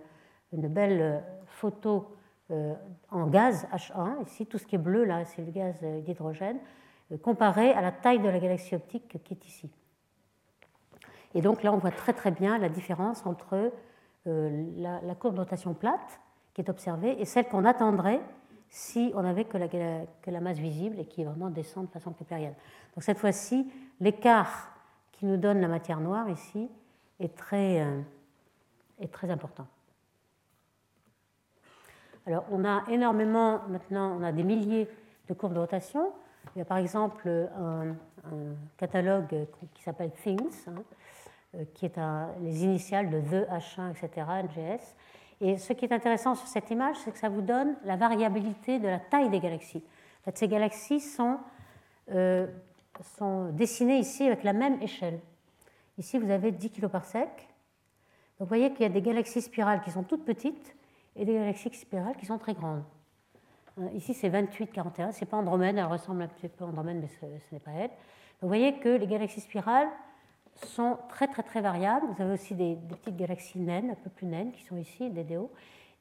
[0.52, 2.14] belle photo
[2.50, 2.74] euh,
[3.10, 4.22] en gaz H1.
[4.26, 6.58] Ici, tout ce qui est bleu, là, c'est le gaz d'hydrogène,
[7.12, 9.70] euh, comparé à la taille de la galaxie optique qui est ici.
[11.34, 13.72] Et donc là, on voit très très bien la différence entre
[14.26, 16.20] euh, la, courbe de rotation plate
[16.54, 18.20] qui est observée et celle qu'on attendrait
[18.68, 22.54] si on n'avait que la, masse visible et qui est vraiment descend de façon keplérienne.
[22.94, 24.72] Donc cette fois-ci, l'écart
[25.12, 26.70] qui nous donne la matière noire ici
[27.20, 27.86] est très,
[28.98, 29.66] est très important.
[32.26, 34.88] Alors, on a énormément, maintenant, on a des milliers
[35.28, 36.12] de courbes de rotation.
[36.54, 37.94] Il y a par exemple un,
[38.76, 40.82] catalogue qui s'appelle Things, hein,
[41.56, 41.98] euh, qui est
[42.40, 44.94] les initiales de The, H1, etc., NGS.
[45.40, 48.78] Et ce qui est intéressant sur cette image, c'est que ça vous donne la variabilité
[48.78, 49.82] de la taille des galaxies.
[50.34, 51.38] Ces galaxies sont,
[52.12, 52.46] euh,
[53.16, 55.18] sont dessinées ici avec la même échelle.
[55.98, 57.48] Ici, vous avez 10 kg par sec.
[58.38, 60.74] vous voyez qu'il y a des galaxies spirales qui sont toutes petites
[61.16, 62.84] et des galaxies spirales qui sont très grandes.
[63.78, 65.12] Euh, ici, c'est 28-41.
[65.12, 67.72] Ce n'est pas Andromède, elle ressemble un petit peu à Andromède, mais ce, n'est pas
[67.72, 67.90] elle.
[68.40, 69.88] vous voyez que les galaxies spirales
[70.66, 72.06] sont très, très, très variables.
[72.06, 75.24] Vous avez aussi des, petites galaxies naines, un peu plus naines, qui sont ici, des
[75.24, 75.50] DO.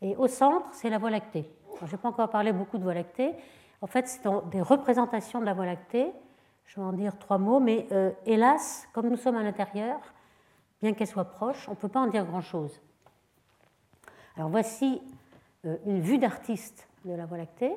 [0.01, 1.49] Et au centre, c'est la Voie lactée.
[1.79, 3.33] je ne vais pas encore parler beaucoup de Voie lactée.
[3.81, 6.11] En fait, c'est des représentations de la Voie lactée.
[6.65, 9.99] Je vais en dire trois mots, mais euh, hélas, comme nous sommes à l'intérieur,
[10.81, 12.79] bien qu'elle soit proche, on ne peut pas en dire grand-chose.
[14.37, 15.01] Alors voici
[15.65, 17.75] euh, une vue d'artiste de la Voie lactée.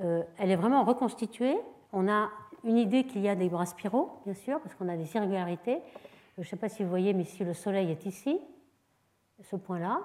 [0.00, 1.58] Euh, elle est vraiment reconstituée.
[1.92, 2.30] On a
[2.64, 5.80] une idée qu'il y a des bras spiraux, bien sûr, parce qu'on a des irrégularités.
[6.36, 8.40] Je ne sais pas si vous voyez, mais si le Soleil est ici,
[9.42, 10.00] ce point-là,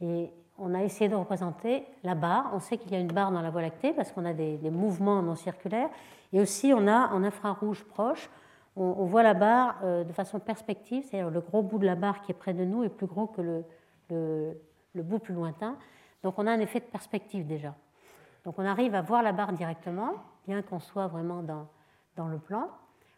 [0.00, 2.50] et on a essayé de représenter la barre.
[2.54, 4.58] On sait qu'il y a une barre dans la Voie lactée parce qu'on a des,
[4.70, 5.90] mouvements non circulaires.
[6.32, 8.30] Et aussi, on a en infrarouge proche,
[8.76, 12.22] on, voit la barre euh, de façon perspective, c'est-à-dire le gros bout de la barre
[12.22, 13.64] qui est près de nous est plus gros que le,
[14.94, 15.76] le bout plus lointain.
[16.22, 17.74] Donc on a un effet de perspective déjà.
[18.44, 20.12] Donc on arrive à voir la barre directement,
[20.46, 21.66] bien qu'on soit vraiment dans,
[22.16, 22.68] dans le plan.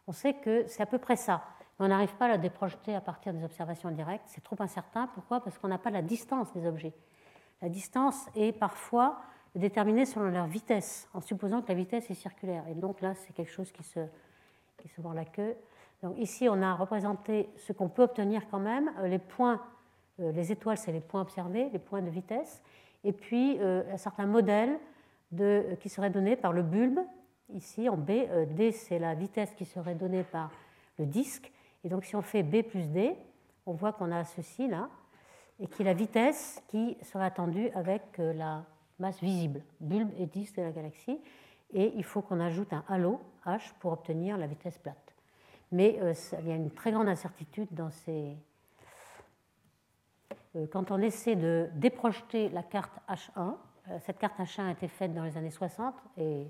[0.07, 1.43] On sait que c'est à peu près ça.
[1.79, 4.25] On n'arrive pas à la déprojeter à partir des observations directes.
[4.27, 5.09] C'est trop incertain.
[5.15, 5.41] Pourquoi?
[5.41, 6.93] Parce qu'on n'a pas la distance des objets.
[7.61, 9.21] La distance est parfois
[9.55, 12.65] déterminée selon leur vitesse, en supposant que la vitesse est circulaire.
[12.69, 14.01] Et donc là, c'est quelque chose qui se,
[14.79, 15.57] qui se la queue.
[16.03, 19.61] Donc ici, on a représenté ce qu'on peut obtenir quand même, euh, les points
[20.21, 22.63] euh, les étoiles, c'est les points observés, les points de vitesse,
[23.03, 24.79] et puis euh, un certain modèle
[25.81, 27.01] qui serait donné par le bulbe,
[27.55, 28.11] ici en B.
[28.51, 30.51] D, c'est la vitesse qui serait donnée par
[30.99, 31.51] le disque.
[31.85, 33.15] Et donc si on fait B plus D,
[33.67, 34.89] on voit qu'on a ceci là,
[35.61, 38.65] et qui est la vitesse qui serait attendue avec la
[38.99, 41.21] masse visible, bulbe et disque de la galaxie.
[41.73, 45.15] Et il faut qu'on ajoute un halo, H, pour obtenir la vitesse plate.
[45.71, 45.99] Mais
[46.41, 48.37] il y a une très grande incertitude dans ces,
[50.57, 53.57] euh, quand on essaie de déprojeter la carte H1,
[53.89, 56.47] euh, cette carte H1 a été faite dans les années 60 et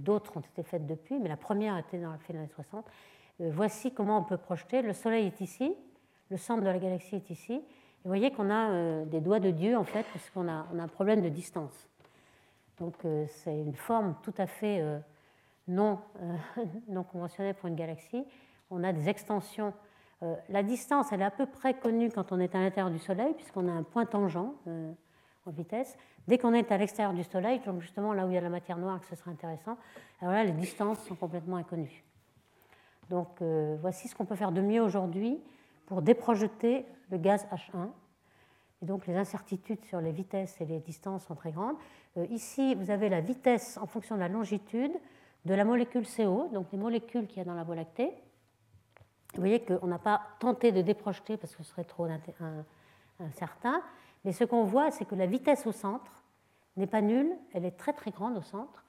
[0.00, 2.84] d'autres ont été faites depuis, mais la première a été dans les années 60.
[3.40, 4.82] Euh, voici comment on peut projeter.
[4.82, 5.74] Le Soleil est ici,
[6.30, 7.54] le centre de la galaxie est ici.
[8.04, 11.22] vous voyez qu'on a des doigts de Dieu en fait, parce qu'on a, un problème
[11.22, 11.88] de distance.
[12.78, 12.94] Donc
[13.28, 14.82] c'est une forme tout à fait
[15.68, 16.00] non,
[16.88, 18.24] non conventionnelle pour une galaxie.
[18.70, 19.72] On a des extensions
[20.22, 22.98] euh, la distance, elle est à peu près connue quand on est à l'intérieur du
[22.98, 24.92] Soleil, puisqu'on a un point tangent euh,
[25.50, 25.96] vitesse.
[26.26, 28.48] Dès qu'on est à l'extérieur du Soleil, donc justement là où il y a la
[28.48, 29.76] matière noire, ce serait intéressant,
[30.20, 32.04] alors là, les distances sont complètement inconnues.
[33.10, 35.40] Donc euh, voici ce qu'on peut faire de mieux aujourd'hui
[35.86, 37.88] pour déprojeter le gaz H1.
[38.82, 41.76] Et donc les incertitudes sur les vitesses et les distances sont très grandes.
[42.30, 44.92] ici, vous avez la vitesse en fonction de la longitude
[45.46, 48.10] de la molécule CO, donc les molécules qu'il y a dans la Voie lactée.
[49.34, 52.08] Vous voyez qu'on n'a pas tenté de déprojeter parce que ce serait trop
[53.20, 53.80] incertain,
[54.26, 56.24] mais ce qu'on voit, c'est que la vitesse au centre
[56.76, 58.84] n'est pas nulle, elle est très très grande au centre.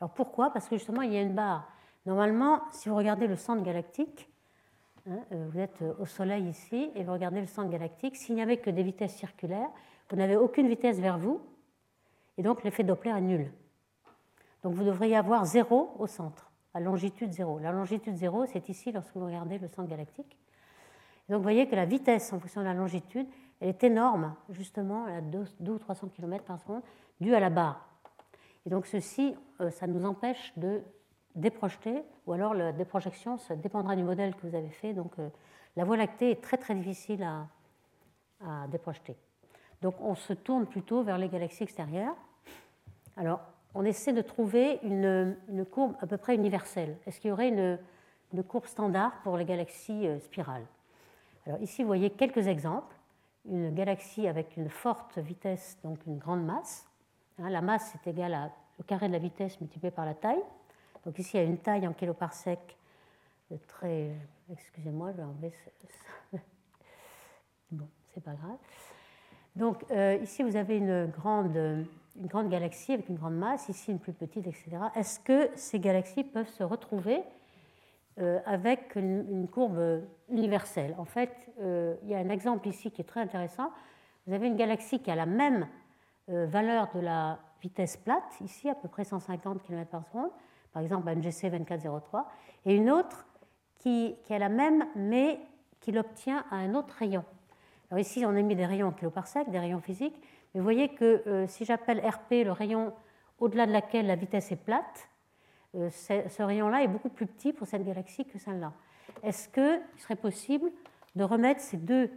[0.00, 0.52] Alors pourquoi?
[0.52, 1.70] Parce que justement, il y a une barre.
[2.06, 4.28] Normalement, si vous regardez le centre galactique,
[5.08, 8.42] hein, euh, vous êtes au Soleil ici, et vous regardez le centre galactique, s'il n'y
[8.42, 9.70] avait que des vitesses circulaires,
[10.10, 11.40] vous n'avez aucune vitesse vers vous,
[12.36, 13.52] et donc l'effet Doppler est nul.
[14.64, 17.60] Donc vous devriez avoir zéro au centre à longitude zéro.
[17.60, 20.36] La longitude zéro, c'est ici lorsque vous regardez le centre galactique.
[21.28, 23.28] donc vous voyez que la vitesse en fonction de la longitude,
[23.60, 26.82] elle est énorme, justement, à 2 ou 300 km par seconde,
[27.20, 27.86] due à la barre.
[28.66, 30.82] Et donc ceci, euh, ça nous empêche de
[31.34, 34.92] déprojeter, ou alors la déprojection, ça dépendra du modèle que vous avez fait.
[34.92, 35.28] Donc euh,
[35.76, 37.46] la Voie lactée est très très difficile à,
[38.68, 39.18] déprojeter.
[39.82, 42.16] Donc on se tourne plutôt vers les galaxies extérieures.
[43.18, 43.40] Alors
[43.74, 45.36] on essaie de trouver une,
[45.70, 46.96] courbe à peu près universelle.
[47.06, 47.78] Est-ce qu'il y aurait une,
[48.44, 50.64] courbe standard pour les galaxies euh, spirales?
[51.46, 52.96] Alors ici, vous voyez quelques exemples.
[53.48, 56.86] Une galaxie avec une forte vitesse, donc une grande masse.
[57.38, 60.42] Hein, la masse est égale à le carré de la vitesse multiplié par la taille.
[61.04, 62.58] Donc ici, il y a une taille en kiloparsec
[63.66, 64.10] très.
[64.50, 66.38] Excusez-moi, je vais enlever ça.
[67.70, 68.58] Bon, c'est pas grave.
[69.54, 73.92] Donc euh, ici, vous avez une grande, une grande galaxie avec une grande masse, ici
[73.92, 74.78] une plus petite, etc.
[74.96, 77.39] Est-ce que ces galaxies peuvent se retrouver euh,
[78.46, 83.04] avec une, courbe universelle En fait, euh, il y a un exemple ici qui est
[83.04, 83.70] très intéressant.
[84.26, 85.66] Vous avez une galaxie qui a la même
[86.28, 90.30] valeur de la vitesse plate, ici à peu près 150 km par seconde,
[90.72, 92.28] par exemple NGC 2403,
[92.66, 93.26] et une autre
[93.80, 95.40] qui, a la même, mais
[95.80, 97.24] qui l'obtient à un autre rayon.
[97.90, 100.16] Alors ici, on a mis des rayons en kiloparsec, des rayons physiques,
[100.54, 102.92] mais vous voyez que euh, si j'appelle RP le rayon
[103.38, 105.19] au-delà de laquelle la vitesse est plate, euh,
[105.74, 108.72] ce rayon-là est beaucoup plus petit pour cette galaxie que celle-là.
[109.22, 110.70] Est-ce qu'il serait possible
[111.14, 112.10] de remettre ces deux,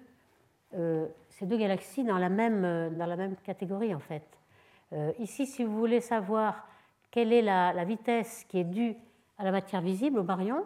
[0.76, 1.08] euh,
[1.42, 4.24] galaxies dans la, même, dans la même catégorie, en fait
[5.18, 6.68] Ici, si vous voulez savoir
[7.14, 8.96] quelle est la, vitesse qui est due
[9.38, 10.64] à la matière visible, au baryon,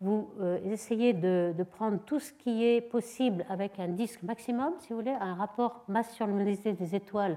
[0.00, 4.90] vous euh, essayez de, prendre tout ce qui est possible avec un disque maximum, si
[4.90, 7.36] vous voulez, un rapport masse sur luminosité des étoiles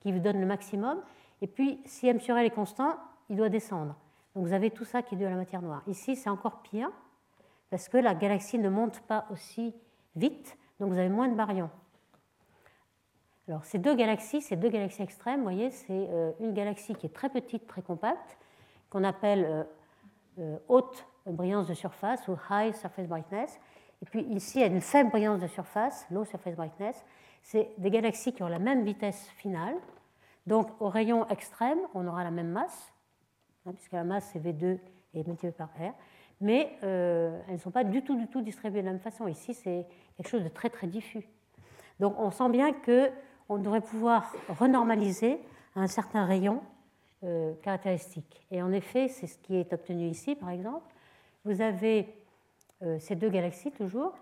[0.00, 1.00] qui vous donne le maximum.
[1.40, 2.96] Et puis, si m sur l est constant,
[3.30, 3.96] il doit descendre.
[4.34, 5.82] Donc vous avez tout ça qui est dû à la matière noire.
[5.86, 6.90] Ici, c'est encore pire,
[7.70, 9.74] parce que la galaxie ne monte pas aussi
[10.16, 11.70] vite, donc vous avez moins de baryons.
[13.46, 17.06] Alors ces deux galaxies, ces deux galaxies extrêmes, vous voyez, c'est euh, une galaxie qui
[17.06, 18.38] est très petite, très compacte,
[18.88, 19.66] qu'on appelle
[20.38, 23.60] euh, haute brillance de surface ou high surface brightness.
[24.02, 27.04] Et puis ici, il y a une faible brillance de surface, low surface brightness.
[27.42, 29.74] C'est des galaxies qui ont la même vitesse finale.
[30.46, 32.93] Donc au rayon extrême, on aura la même masse,
[33.66, 34.78] hein, puisque la masse c'est V2
[35.14, 35.92] et multiplié par R.
[36.40, 39.28] Mais euh, elles ne sont pas du tout, du tout distribuées de la même façon.
[39.28, 41.28] Ici, c'est quelque chose de très, très diffus.
[42.00, 45.38] Donc on sent bien qu'on devrait pouvoir renormaliser
[45.76, 46.60] un certain rayon
[47.22, 48.46] euh, caractéristique.
[48.50, 50.94] Et en effet, c'est ce qui est obtenu ici, par exemple
[51.44, 52.08] vous avez
[52.82, 54.14] euh, ces deux galaxies toujours,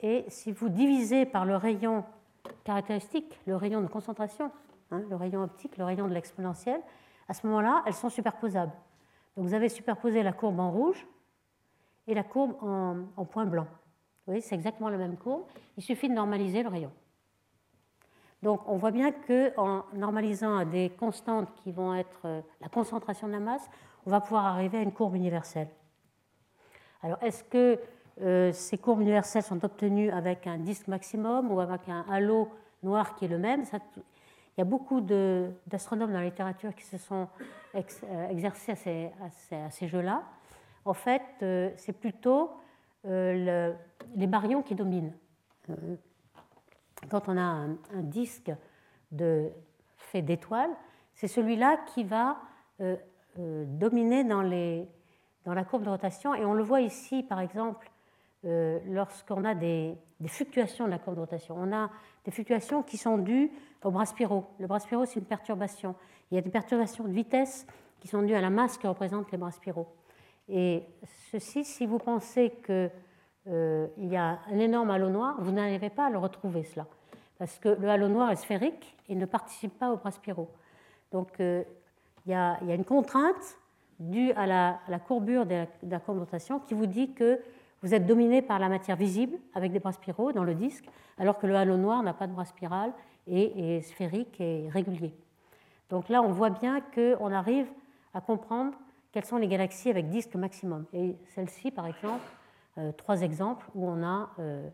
[0.00, 2.04] et si vous divisez par le rayon
[2.64, 4.50] caractéristique, le rayon de concentration,
[4.90, 6.80] hein, le rayon optique, le rayon de l'exponentielle,
[7.28, 8.72] à ce moment-là, elles sont superposables.
[9.36, 11.06] Donc vous avez superposé la courbe en rouge
[12.06, 13.64] et la courbe en, point blanc.
[13.64, 15.42] Vous voyez, c'est exactement la même courbe.
[15.76, 16.92] Il suffit de normaliser le rayon.
[18.42, 23.26] Donc on voit bien qu'en normalisant à des constantes qui vont être euh, la concentration
[23.26, 23.68] de la masse,
[24.06, 25.68] on va pouvoir arriver à une courbe universelle.
[27.02, 27.78] Alors, est-ce que
[28.20, 32.48] euh, ces courbes universelles sont obtenues avec un disque maximum ou avec un halo
[32.82, 33.64] noir qui est le même?
[34.58, 37.28] Il y a beaucoup d'astronomes dans la littérature qui se sont
[37.76, 38.72] euh, exercés
[39.22, 40.24] à ces, jeux-là.
[40.84, 42.50] En fait, euh, c'est plutôt
[43.04, 45.12] les baryons qui dominent.
[47.08, 48.50] Quand on a un, disque
[49.96, 50.74] fait d'étoiles,
[51.14, 52.38] c'est celui-là qui va
[53.36, 56.34] dominer dans la courbe de rotation.
[56.34, 57.88] Et on le voit ici, par exemple,
[58.44, 61.56] euh, lorsqu'on a des, fluctuations de la courbe de rotation.
[61.58, 61.90] On a
[62.24, 63.50] des fluctuations qui sont dues
[63.84, 64.46] au bras spiraux.
[64.58, 65.94] Le bras spiraux, c'est une perturbation.
[66.30, 67.66] Il y a des perturbations de vitesse
[68.00, 69.88] qui sont dues à la masse que représentent les bras spiraux.
[70.48, 70.82] Et
[71.30, 72.90] ceci, si vous pensez qu'il
[73.48, 76.86] euh, y a un énorme halo noir, vous n'arrivez pas à le retrouver, cela.
[77.38, 80.48] Parce que le halo noir est sphérique et ne participe pas aux bras spiraux.
[81.12, 81.62] Donc, euh,
[82.26, 83.58] il y, a, une contrainte
[84.00, 87.40] dû à la, courbure de la, de rotation qui vous dit que
[87.82, 90.84] vous êtes dominé par la matière visible avec des bras spiraux dans le disque,
[91.16, 92.92] alors que le halo noir n'a pas de bras spiral
[93.28, 95.14] et sphérique et régulier.
[95.90, 97.66] Donc là, on voit bien qu'on arrive
[98.14, 98.74] à comprendre
[99.12, 100.84] quelles sont les galaxies avec disque maximum.
[100.92, 102.24] Et celle-ci, par exemple,
[102.78, 104.68] euh, trois exemples où on a euh,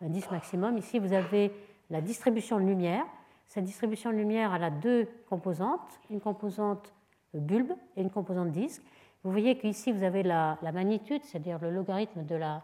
[0.00, 0.78] un disque maximum.
[0.78, 1.52] Ici, vous avez
[1.90, 3.04] la distribution de lumière.
[3.48, 6.00] Cette distribution de lumière, elle a deux composantes.
[6.10, 6.92] Une composante
[7.34, 8.82] bulbe et une composante disque.
[9.24, 12.62] Vous voyez qu'ici, vous avez la, magnitude, c'est-à-dire le logarithme de la,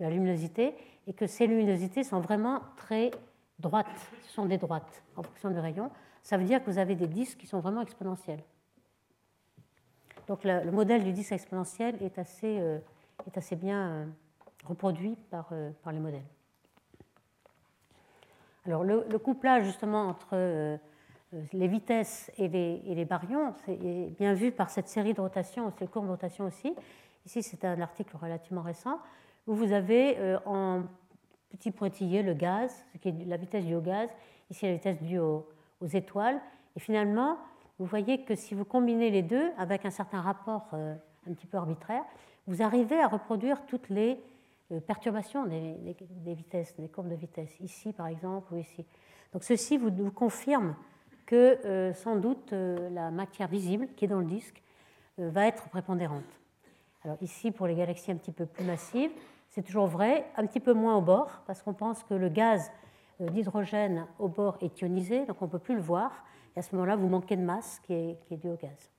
[0.00, 0.74] luminosité,
[1.06, 3.12] et que ces luminosités sont vraiment très
[3.58, 3.86] droites.
[4.26, 5.90] Ce sont des droites en fonction du rayon.
[6.22, 8.42] Ça veut dire que vous avez des disques qui sont vraiment exponentiels.
[10.28, 12.78] Donc le, modèle du disque exponentiel est assez, euh,
[13.26, 14.06] est assez bien euh,
[14.64, 16.24] reproduit par, euh, par les modèles.
[18.64, 20.78] Alors le, couplage justement entre
[21.52, 23.76] les vitesses et les, baryons, c'est
[24.16, 26.72] bien vu par cette série de rotations, ces courbes de rotation aussi.
[27.26, 29.00] Ici, c'est un article relativement récent,
[29.48, 30.82] où vous avez en
[31.52, 34.10] petit pointillé le gaz, ce qui est la vitesse due au gaz,
[34.50, 35.46] ici la vitesse due aux,
[35.94, 36.40] étoiles.
[36.76, 37.38] Et finalement,
[37.78, 40.94] vous voyez que si vous combinez les deux avec un certain rapport euh,
[41.28, 42.04] un petit peu arbitraire,
[42.46, 44.20] vous arrivez à reproduire toutes les
[44.70, 45.96] euh, perturbations des,
[46.26, 48.84] vitesses, des courbes de vitesse, ici par exemple ou ici.
[49.32, 50.76] Donc ceci vous, vous confirme
[51.26, 54.62] que euh, sans doute la matière visible qui est dans le disque
[55.18, 56.24] va être prépondérante.
[57.04, 59.10] Alors ici, pour les galaxies un petit peu plus massives,
[59.52, 62.70] c'est toujours vrai, un petit peu moins au bord, parce qu'on pense que le gaz
[63.20, 66.24] d'hydrogène au bord est ionisé, donc on ne peut plus le voir.
[66.56, 68.90] Et à ce moment-là, vous manquez de masse qui est, due au gaz.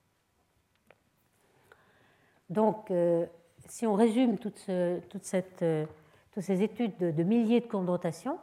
[2.48, 3.26] Donc, euh,
[3.68, 4.36] si on résume
[4.68, 8.38] euh, toutes ces études de, milliers de courbes de rotation,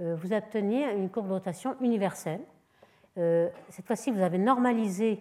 [0.00, 2.40] euh, vous obtenez une courbe de rotation universelle.
[3.14, 5.20] cette fois-ci, vous avez normalisé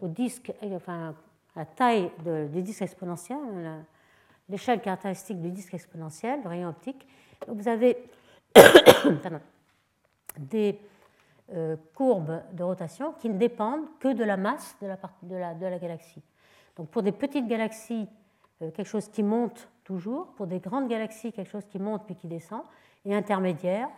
[0.00, 1.14] au disque, enfin,
[1.54, 2.10] la taille
[2.52, 3.38] du disque exponentiel,
[4.48, 7.06] l'échelle caractéristique du disque exponentiel, le rayon optique.
[7.46, 7.96] Donc, vous avez
[10.38, 10.78] des
[11.54, 16.22] euh, courbes de rotation qui ne dépendent que de la masse de la, galaxie.
[16.76, 18.06] Donc pour des petites galaxies,
[18.60, 22.16] euh, quelque chose qui monte toujours, pour des grandes galaxies, quelque chose qui monte puis
[22.16, 22.60] qui descend,
[23.06, 23.88] et intermédiaire,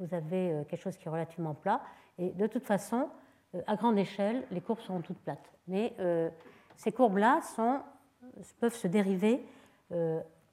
[0.00, 1.82] vous avez euh, quelque chose qui est relativement plat.
[2.18, 3.10] Et de toute façon,
[3.66, 5.52] à grande échelle, les courbes seront toutes plates.
[5.68, 5.94] Mais
[6.76, 7.40] ces courbes-là
[8.60, 9.44] peuvent se dériver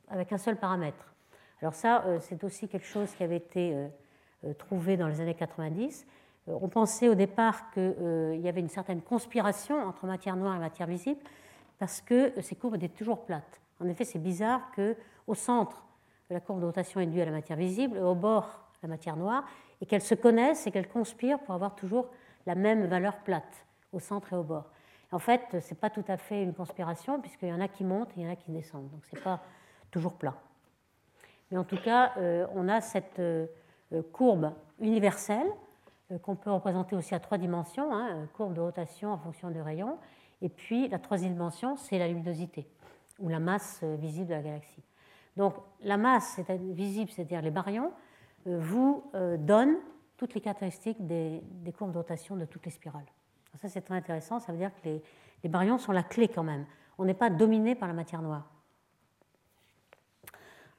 [0.08, 1.14] avec un seul paramètre.
[1.62, 3.90] Alors ça, c'est aussi quelque chose qui avait été
[4.58, 6.06] trouvé dans les années 90.
[6.48, 10.56] Euh, on pensait au départ qu'il euh, y avait une certaine conspiration entre matière noire
[10.56, 11.20] et matière visible
[11.80, 13.62] parce que ces courbes étaient toujours plates.
[13.80, 15.84] En effet, c'est bizarre qu'au centre,
[16.30, 19.44] la courbe de rotation est due à la matière visible au bord, la matière noire,
[19.82, 22.08] et qu'elles se connaissent et qu'elles conspirent pour avoir toujours
[22.46, 24.70] la même valeur plate au centre et au bord.
[25.12, 27.84] En fait, ce n'est pas tout à fait une conspiration, puisqu'il y en a qui
[27.84, 28.90] montent et il y en a qui descendent.
[28.92, 29.42] Donc, ce n'est pas
[29.92, 30.36] toujours plat.
[31.50, 33.22] Mais en tout cas, euh, on a cette
[34.14, 35.52] courbe universelle
[36.12, 39.50] euh, qu'on peut représenter aussi à trois dimensions, hein, euh, courbe de rotation en fonction
[39.52, 39.98] du rayon.
[40.42, 42.68] Et puis la troisième dimension, c'est la luminosité,
[43.20, 44.84] ou la masse euh, visible de la galaxie.
[45.38, 47.92] Donc la masse visible, c'est-à-dire les baryons,
[48.46, 49.04] vous
[49.40, 49.78] donne
[50.18, 51.42] toutes les caractéristiques des,
[51.78, 53.06] courbes de rotation de toutes les spirales.
[53.58, 54.90] Ça c'est très intéressant, ça veut dire que
[55.44, 56.66] les, baryons sont la clé quand même.
[56.98, 58.50] On n'est pas dominé par la matière noire.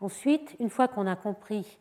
[0.00, 1.78] Ensuite, une fois qu'on a compris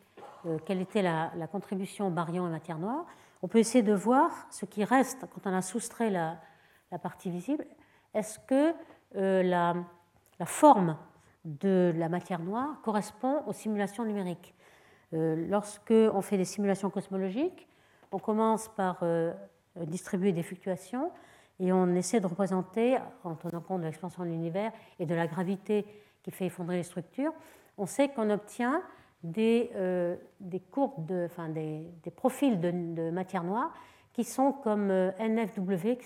[0.66, 3.06] quelle était la, la contribution baryons et matière noire,
[3.42, 6.38] on peut essayer de voir ce qui reste quand on a soustrait la,
[7.02, 7.66] partie visible.
[8.14, 8.72] Est-ce que
[9.16, 9.74] euh, la,
[10.46, 10.96] forme
[11.44, 14.54] de la matière noire correspond aux simulations numériques?
[15.12, 17.66] Euh, Lorsque on fait des simulations cosmologiques,
[18.12, 19.32] on commence par euh,
[19.76, 21.10] distribuer des fluctuations
[21.60, 25.26] et on essaie de représenter, en tenant compte de l'expansion de l'univers et de la
[25.26, 25.86] gravité
[26.22, 27.32] qui fait effondrer les structures,
[27.78, 28.82] on sait qu'on obtient
[29.22, 33.72] des, euh, des courbes, de, des, profils de, matière noire
[34.12, 35.98] qui sont comme euh, NFW,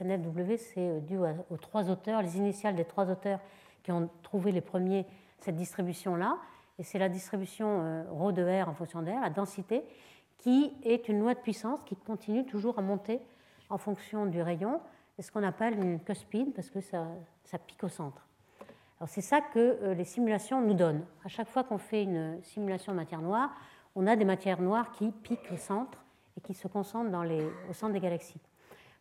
[0.00, 3.40] NFW c'est euh, dû aux trois auteurs, les initiales des trois auteurs
[3.82, 5.06] qui ont trouvé les premiers
[5.40, 6.38] cette distribution-là,
[6.78, 9.84] et c'est la distribution ρ de R en fonction de R, la densité,
[10.44, 13.18] qui est une loi de puissance qui continue toujours à monter
[13.70, 14.80] en fonction du rayon,
[15.16, 17.06] c'est ce qu'on appelle une cuspide, parce que ça,
[17.44, 18.26] ça pique au centre
[19.06, 21.04] c'est ça que euh, les simulations nous donnent.
[21.24, 23.50] À chaque fois qu'on fait une simulation de matière noire,
[23.94, 26.04] on a des matières noires qui piquent au centre
[26.36, 27.10] et qui se concentrent
[27.68, 28.40] au centre des galaxies.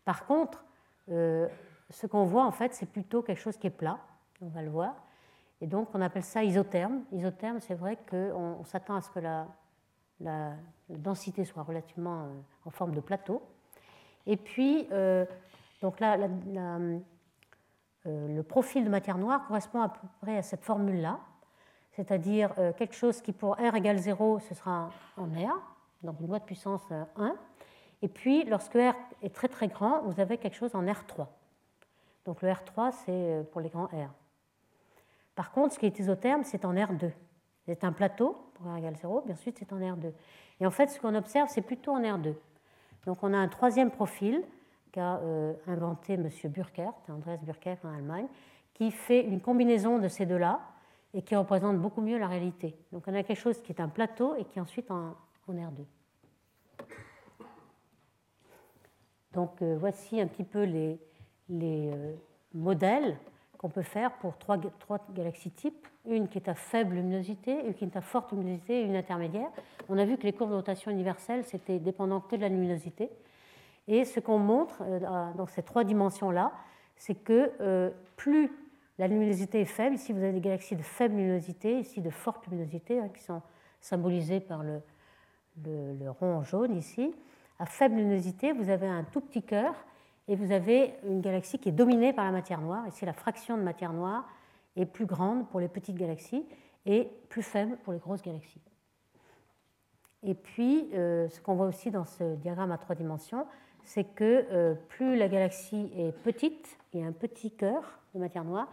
[0.05, 0.63] Par contre,
[1.09, 1.47] euh,
[1.89, 3.99] ce qu'on voit en fait, c'est plutôt quelque chose qui est plat,
[4.41, 4.95] on va le voir,
[5.61, 7.03] et donc on appelle ça isotherme.
[7.11, 9.47] Isotherme, c'est vrai qu'on on, s'attend à ce que la,
[10.97, 12.27] densité soit relativement euh,
[12.65, 13.41] en forme de plateau.
[14.25, 14.87] Et puis,
[15.81, 16.17] donc là,
[18.05, 21.19] euh, le profil de matière noire correspond à peu près à cette formule-là,
[21.91, 25.61] c'est-à-dire euh, quelque chose qui pour R égale 0, ce sera en R,
[26.03, 27.25] donc une loi de puissance 1.
[27.25, 27.29] Euh,
[28.01, 31.27] Et puis, lorsque R est très très grand, vous avez quelque chose en R3.
[32.25, 34.09] Donc le R3, c'est pour les grands R.
[35.35, 37.11] Par contre, ce qui est isotherme, c'est en R2.
[37.65, 40.11] C'est un plateau pour R égale 0, bien ensuite c'est en R2.
[40.59, 42.35] Et en fait, ce qu'on observe, c'est plutôt en R2.
[43.05, 44.43] Donc on a un troisième profil
[44.91, 46.29] qu'a euh, inventé M.
[46.45, 48.27] Burkert, Andreas Burkert en Allemagne,
[48.73, 50.61] qui fait une combinaison de ces deux-là
[51.13, 52.75] et qui représente beaucoup mieux la réalité.
[52.91, 55.15] Donc on a quelque chose qui est un plateau et qui est ensuite en,
[55.49, 55.85] R2.
[59.33, 60.99] Donc euh, voici un petit peu les,
[61.51, 62.13] euh,
[62.53, 63.17] modèles
[63.57, 64.57] qu'on peut faire pour trois,
[65.13, 68.83] galaxies types, une qui est à faible luminosité, une qui est à forte luminosité et
[68.83, 69.49] une intermédiaire.
[69.89, 73.09] On a vu que les courbes de rotation universelle, c'était dépendant que de la luminosité.
[73.87, 76.51] Et ce qu'on montre euh, dans ces trois dimensions-là,
[76.95, 78.51] c'est que euh, plus
[78.97, 82.47] la luminosité est faible, ici vous avez des galaxies de faible luminosité, ici de forte
[82.47, 83.41] luminosité, hein, qui sont
[83.81, 84.81] symbolisées par le,
[85.65, 87.13] le, rond jaune ici.
[87.59, 89.73] À faible luminosité, vous avez un tout petit cœur,
[90.27, 92.87] et vous avez une galaxie qui est dominée par la matière noire.
[92.87, 94.25] Ici, la fraction de matière noire
[94.75, 96.45] est plus grande pour les petites galaxies
[96.85, 98.61] et plus faible pour les grosses galaxies.
[100.23, 103.45] Et puis, euh, ce qu'on voit aussi dans ce diagramme à trois dimensions,
[103.83, 108.19] c'est que euh, plus la galaxie est petite, il y a un petit cœur de
[108.19, 108.67] matière noire,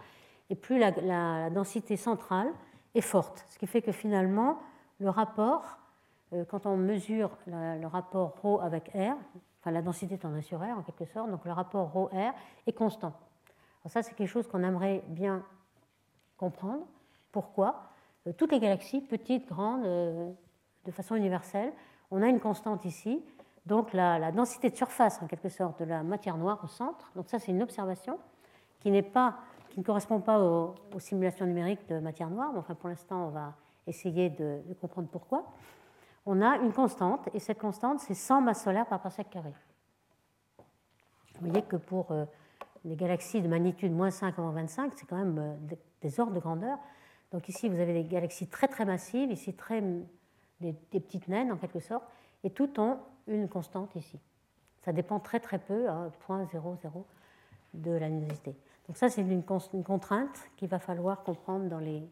[0.49, 2.49] et plus la, densité centrale
[2.95, 3.45] est forte.
[3.49, 4.59] Ce qui fait que finalement,
[4.99, 5.79] le rapport,
[6.33, 9.17] euh, quand on mesure le rapport ρ avec R,
[9.61, 12.33] enfin la densité en sur R en quelque sorte, donc le rapport ρr
[12.67, 13.13] est constant.
[13.83, 15.45] Alors ça, c'est quelque chose qu'on aimerait bien
[16.41, 16.87] comprendre.
[17.31, 17.91] Pourquoi
[18.39, 19.85] Toutes les galaxies, petites, grandes,
[20.85, 21.73] de façon universelle.
[22.11, 23.23] On a une constante ici,
[23.67, 27.11] donc la, densité de surface en quelque sorte de la matière noire au centre.
[27.15, 28.19] Donc ça c'est une observation
[28.81, 29.37] qui, pas,
[29.69, 33.31] qui ne correspond pas aux, simulations numériques de matière noire, mais enfin pour l'instant on
[33.31, 33.55] va
[33.87, 35.45] essayer de, comprendre pourquoi.
[36.27, 39.53] On a une constante et cette constante c'est 100 masses solaires par parsec carré.
[41.41, 42.25] Vous voyez que pour euh,
[42.85, 46.41] les galaxies de magnitude moins 5 avant 25, c'est quand même euh, des ordres de
[46.41, 46.79] grandeur.
[47.33, 49.83] Donc ici vous avez des galaxies très très massives, ici très
[50.61, 52.05] des, petites naines en quelque sorte,
[52.45, 54.19] et tout ont une constante ici.
[54.81, 57.05] Ça dépend très très peu, à 0,00
[57.75, 58.57] de la luminosité.
[58.89, 62.03] Donc ça, c'est une, contrainte qu'il va falloir comprendre dans les,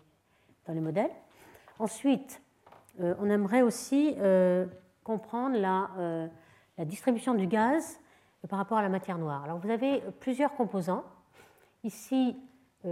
[0.67, 1.11] dans les modèles.
[1.79, 2.41] Ensuite,
[3.01, 4.67] euh, on aimerait aussi euh,
[5.03, 6.29] comprendre la,
[6.77, 7.99] la, distribution du gaz
[8.49, 9.43] par rapport à la matière noire.
[9.45, 11.05] Alors vous avez plusieurs composants.
[11.85, 12.37] Ici,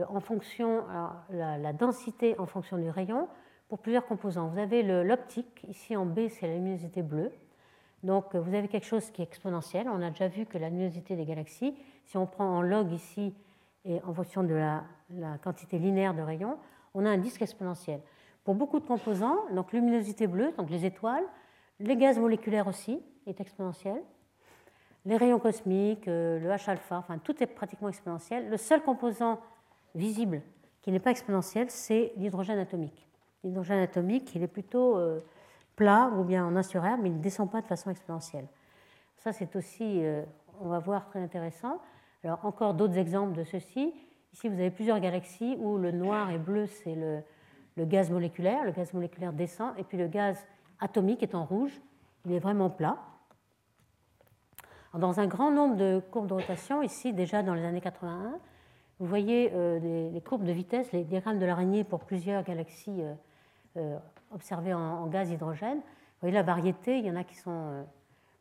[0.09, 0.85] en fonction,
[1.31, 3.29] la, la, densité en fonction du rayon,
[3.69, 4.49] pour plusieurs composants.
[4.49, 7.33] Vous avez l'optique, ici en B c'est la luminosité bleue.
[8.03, 9.89] Donc vous avez quelque chose qui est exponentiel.
[9.89, 11.75] On a déjà vu que la luminosité des galaxies,
[12.05, 13.35] si on prend en log ici
[13.85, 14.85] et en fonction de la,
[15.43, 16.59] quantité linéaire de rayons,
[16.95, 18.01] on a un disque exponentiel.
[18.45, 21.25] Pour beaucoup de composants, donc luminosité bleue, donc les étoiles,
[21.81, 24.01] les gaz moléculaires aussi est exponentiel,
[25.07, 28.51] les rayons cosmiques, euh, le H-alpha, enfin tout est pratiquement exponentiel.
[28.51, 29.41] Le seul composant
[29.95, 30.43] visible
[30.83, 33.07] qui n'est pas exponentiel, c'est l'hydrogène atomique
[33.47, 35.21] l'hydrogène atomique, il est plutôt euh,
[35.77, 38.47] plat ou bien en 1 sur R, mais il ne descend pas de façon exponentielle.
[39.19, 40.23] Ça, c'est aussi, euh,
[40.61, 41.81] on va voir, très intéressant.
[42.25, 43.95] Alors, encore d'autres exemples de ceci.
[44.33, 48.65] Ici, vous avez plusieurs galaxies où le noir et bleu, c'est le gaz moléculaire.
[48.65, 50.45] Le gaz moléculaire descend, et puis le gaz
[50.81, 51.81] atomique est en rouge.
[52.25, 52.99] Il est vraiment plat.
[54.99, 58.39] Dans un grand nombre de courbes de rotation, ici déjà dans les années 81,
[58.99, 63.03] vous voyez euh, les, courbes de vitesse, les diagrammes de l'araignée pour plusieurs galaxies
[63.77, 63.99] euh,
[64.33, 65.79] observées en, gaz hydrogène.
[65.79, 67.83] Vous voyez la variété, il y en a qui sont euh,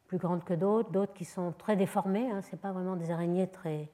[0.08, 2.32] plus grandes que d'autres, d'autres qui sont très déformées.
[2.32, 3.90] Hein, ce n'est pas vraiment des araignées très.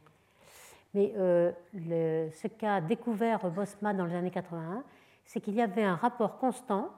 [0.93, 4.84] Mais euh, ce qu'a découvert Bosma dans les années 81,
[5.26, 6.89] c'est qu'il y avait un rapport constant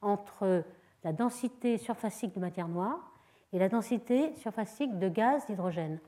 [0.00, 0.64] entre
[1.04, 3.09] la densité surfacique de matière noire
[3.52, 5.98] et la densité surfacique de gaz d'hydrogène,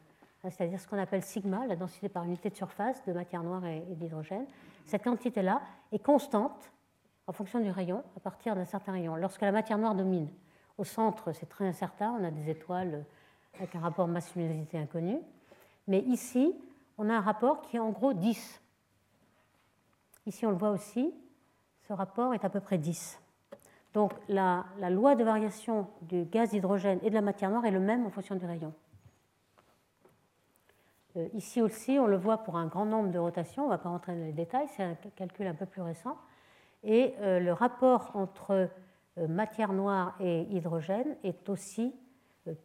[0.43, 3.81] c'est-à-dire ce qu'on appelle sigma, la densité par unité de surface de matière noire et
[3.91, 4.47] d'hydrogène.
[4.87, 5.61] Cette quantité-là
[5.93, 6.73] est constante
[7.27, 9.15] en fonction du rayon, à partir d'un certain rayon.
[9.17, 10.29] Lorsque la matière noire domine,
[10.79, 13.05] au centre, c'est très incertain, on a des étoiles
[13.55, 15.19] avec un rapport masse-luminosité inconnu.
[15.87, 16.55] Mais ici,
[16.99, 18.61] on a un rapport qui est en gros 10.
[20.27, 21.15] Ici, on le voit aussi,
[21.87, 23.22] ce rapport est à peu près 10.
[23.95, 27.71] Donc la, la loi de variation du gaz d'hydrogène et de la matière noire est
[27.71, 28.73] le même en fonction du rayon.
[31.17, 33.79] Euh, ici aussi, on le voit pour un grand nombre de rotations, on ne va
[33.79, 36.17] pas rentrer dans les détails, c'est un calcul un peu plus récent.
[36.85, 38.71] Et euh, le rapport entre
[39.19, 41.95] euh, matière noire et hydrogène est aussi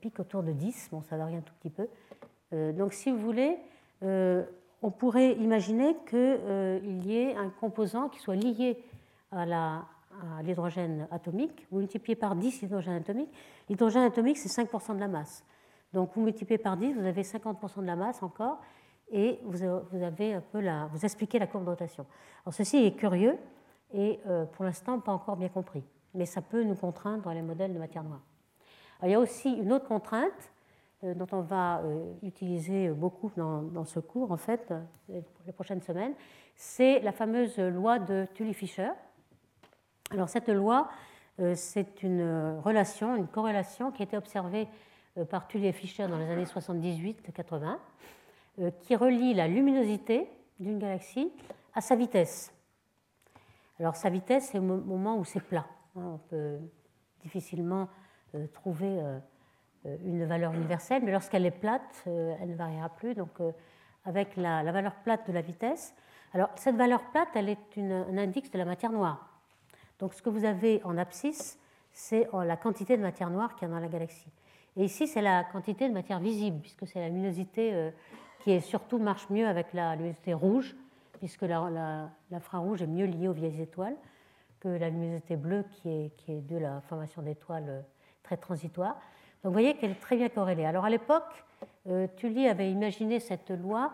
[0.01, 1.88] pique autour de 10, bon ça varie un tout petit peu.
[2.73, 3.59] donc si vous voulez,
[4.01, 8.84] on pourrait imaginer qu'il y ait un composant qui soit lié
[9.32, 9.45] à
[10.43, 11.68] l'hydrogène atomique.
[11.72, 13.32] Vous multipliez par 10 l'hydrogène atomique.
[13.70, 15.43] L'hydrogène atomique, c'est 5% de la masse.
[15.93, 18.59] Donc vous multipliez par 10, vous avez 50% de la masse encore,
[19.09, 22.05] et vous, avez un peu la, vous expliquez la courbe de rotation.
[22.43, 23.38] Alors ceci est curieux,
[23.93, 25.84] et euh, pour l'instant pas encore bien compris.
[26.13, 28.22] Mais ça peut nous contraindre dans les modèles de matière noire.
[29.03, 30.51] il y a aussi une autre contrainte
[31.03, 34.74] euh, dont on va euh, utiliser beaucoup dans, ce cours, en fait,
[35.07, 36.13] les prochaines semaines,
[36.55, 38.91] c'est la fameuse loi de Tully-Fisher.
[40.12, 40.89] Alors cette loi,
[41.53, 44.68] c'est une relation, une corrélation qui a été observée
[45.30, 47.78] par Tully et Fisher dans les années 78-80,
[48.82, 50.30] qui relie la luminosité
[50.60, 51.32] d'une galaxie
[51.76, 52.53] à sa vitesse.
[53.80, 55.66] Alors sa vitesse, c'est au moment où c'est plat.
[55.95, 56.58] Hein, on peut
[57.22, 57.88] difficilement
[58.36, 59.20] euh, trouver euh,
[59.86, 63.14] euh, une valeur universelle, mais lorsqu'elle est plate, elle ne variera plus.
[63.14, 63.39] Donc
[64.05, 65.93] avec la, valeur plate de la vitesse.
[66.34, 69.26] Alors cette valeur plate, elle est un indice de la matière noire.
[70.00, 71.60] Donc ce que vous avez en abscisse,
[71.91, 74.32] c'est la quantité de matière noire qu'il y a dans la galaxie.
[74.76, 77.89] Et ici, c'est la quantité de matière visible, puisque c'est la luminosité euh,
[78.43, 80.76] qui est, surtout marche mieux avec la luminosité rouge,
[81.14, 83.95] puisque l'infrarouge est mieux lié aux vieilles étoiles
[84.60, 87.82] que la luminosité bleue qui est, qui est de la formation d'étoiles euh,
[88.24, 88.93] très transitoire.
[89.43, 90.66] Donc vous voyez qu'elle est très bien corrélée.
[90.66, 91.45] Alors à l'époque,
[91.88, 93.91] euh, Tully avait imaginé cette loi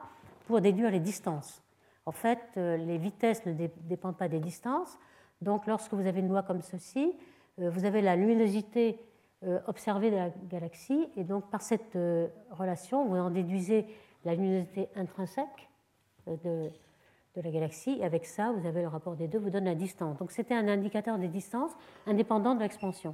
[0.48, 1.62] pour déduire les distances.
[2.06, 4.98] En fait, euh, les vitesses ne dépendent pas des distances.
[5.44, 7.14] Donc lorsque vous avez une loi comme ceci,
[7.58, 9.00] vous avez la luminosité
[9.68, 11.98] observée de la galaxie, et donc par cette
[12.52, 13.86] relation, vous en déduisez
[14.26, 15.70] la luminosité intrinsèque
[16.26, 16.70] de,
[17.36, 20.18] la galaxie, et avec ça, vous avez le rapport des deux, vous donne la distance.
[20.18, 21.72] Donc c'était un indicateur des distances
[22.08, 23.14] indépendant de l'expansion.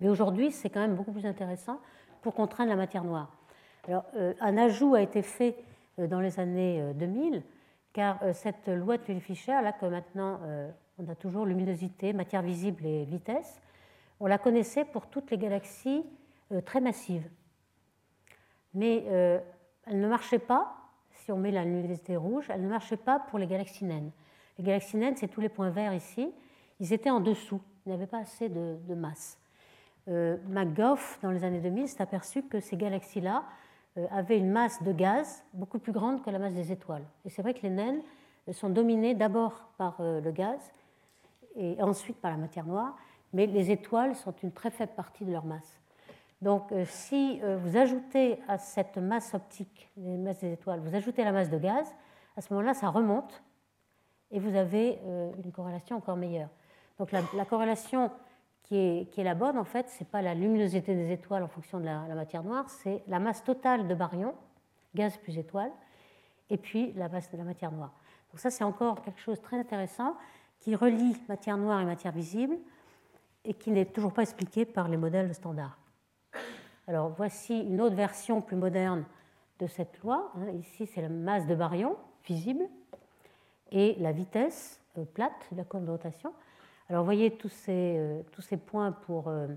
[0.00, 1.80] Mais aujourd'hui, c'est quand même beaucoup plus intéressant
[2.22, 3.30] pour contraindre la matière noire.
[3.88, 5.56] Alors, euh, un ajout a été fait
[5.98, 7.40] euh, dans les années 2000, euh,
[7.96, 10.38] car cette loi de Tully-Fisher, là que maintenant
[10.98, 13.58] on a toujours luminosité, matière visible et vitesse,
[14.20, 16.04] on la connaissait pour toutes les galaxies
[16.66, 17.26] très massives.
[18.74, 19.02] Mais
[19.86, 20.76] elle ne marchait pas
[21.12, 24.10] si on met la luminosité rouge, elle ne marchait pas pour les galaxies naines.
[24.58, 26.30] Les galaxies naines, c'est tous les points verts ici,
[26.80, 29.38] ils étaient en dessous, ils n'avaient pas assez de, masse.
[30.08, 33.42] Euh, McGough, dans les années 2000, s'est aperçu que ces galaxies-là euh,
[34.10, 37.04] avaient une masse de gaz beaucoup plus grande que la masse des étoiles.
[37.24, 38.02] Et c'est vrai que les naines
[38.52, 40.60] sont dominées d'abord par euh, le gaz
[41.56, 42.96] et ensuite par la matière noire,
[43.32, 45.80] mais les étoiles sont une très faible partie de leur masse.
[46.42, 50.94] Donc, euh, si euh, vous ajoutez à cette masse optique, les masses des étoiles, vous
[50.94, 51.86] ajoutez la masse de gaz,
[52.36, 53.42] à ce moment-là, ça remonte
[54.30, 56.50] et vous avez euh, une corrélation encore meilleure.
[56.98, 58.10] Donc, la, corrélation
[58.68, 61.78] qui est, la bonne, en fait, ce n'est pas la luminosité des étoiles en fonction
[61.78, 64.34] de la, matière noire, c'est la masse totale de baryons,
[64.94, 65.70] gaz plus étoile,
[66.50, 67.92] et puis la masse de la matière noire.
[68.32, 70.16] Donc, ça, c'est encore quelque chose de très intéressant
[70.58, 72.56] qui relie matière noire et matière visible
[73.44, 75.78] et qui n'est toujours pas expliqué par les modèles standards.
[76.88, 79.04] Alors voici une autre version plus moderne
[79.58, 80.32] de cette loi.
[80.36, 80.50] Hein.
[80.60, 82.64] Ici, c'est la masse de baryon visible
[83.70, 86.32] et la vitesse euh, plate de la courbe de rotation.
[86.88, 89.48] Alors vous voyez tous ces, euh, tous ces points pour, euh,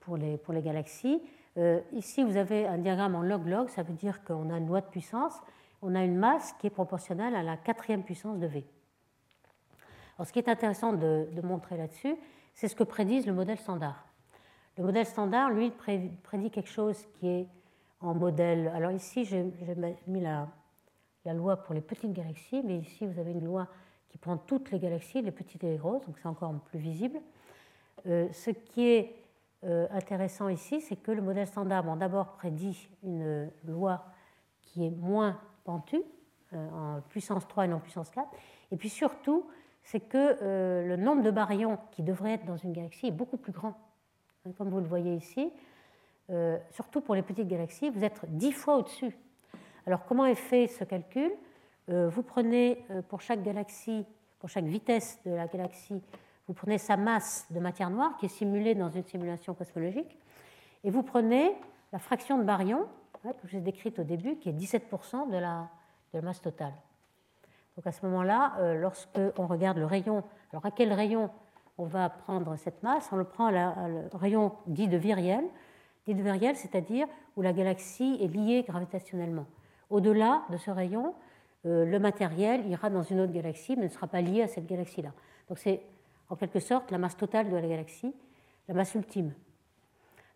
[0.00, 1.22] pour, les, pour les galaxies.
[1.92, 4.86] ici, vous avez un diagramme en log-log, ça veut dire qu'on a une loi de
[4.86, 5.32] puissance,
[5.82, 8.66] on a une masse qui est proportionnelle à la quatrième puissance de V.
[10.16, 12.16] Alors ce qui est intéressant de, montrer là-dessus,
[12.54, 14.06] c'est ce que prédisent le modèle standard.
[14.78, 17.48] Le modèle standard, lui, prédit quelque chose qui est
[18.00, 18.68] en modèle.
[18.68, 19.44] Alors ici, j'ai
[20.06, 20.48] mis la,
[21.32, 23.68] loi pour les petites galaxies, mais ici, vous avez une loi
[24.16, 27.20] qui prend toutes les galaxies, les petites et les grosses, donc c'est encore plus visible.
[28.06, 29.14] Euh, ce qui est
[29.64, 34.06] euh, intéressant ici, c'est que le modèle standard, d'abord prédit une loi
[34.62, 36.00] qui est moins pentue,
[36.54, 38.26] euh, en puissance 3 et non puissance 4,
[38.72, 39.46] et puis surtout,
[39.82, 43.52] c'est que le nombre de baryons qui devrait être dans une galaxie est beaucoup plus
[43.52, 43.78] grand
[44.44, 45.52] Hein, comme vous le voyez ici,
[46.72, 49.16] surtout pour les petites galaxies, vous êtes dix fois au-dessus.
[49.86, 51.30] Alors comment est fait ce calcul?
[51.88, 54.04] Vous prenez euh, pour chaque galaxie,
[54.40, 56.02] pour chaque vitesse de la galaxie,
[56.48, 60.18] vous prenez sa masse de matière noire qui est simulée dans une simulation cosmologique,
[60.82, 61.54] et vous prenez
[61.92, 62.86] la fraction de baryons
[63.24, 65.68] hein, que je vous ai décrite au début, qui est 17% de la,
[66.22, 66.72] masse totale.
[67.76, 71.28] Donc à ce moment-là, lorsque on regarde le rayon, alors à quel rayon
[71.76, 75.44] on va prendre cette masse, on le prend le rayon dit de viriel,
[76.06, 77.06] dit de viriel, c'est-à-dire
[77.36, 79.44] où la galaxie est liée gravitationnellement.
[79.90, 81.25] Au-delà de ce rayon, euh,
[81.66, 85.10] le matériel ira dans une autre galaxie, mais ne sera pas lié à cette galaxie-là.
[85.48, 85.82] Donc c'est
[86.28, 88.14] en quelque sorte la masse totale de la galaxie,
[88.68, 89.32] la masse ultime.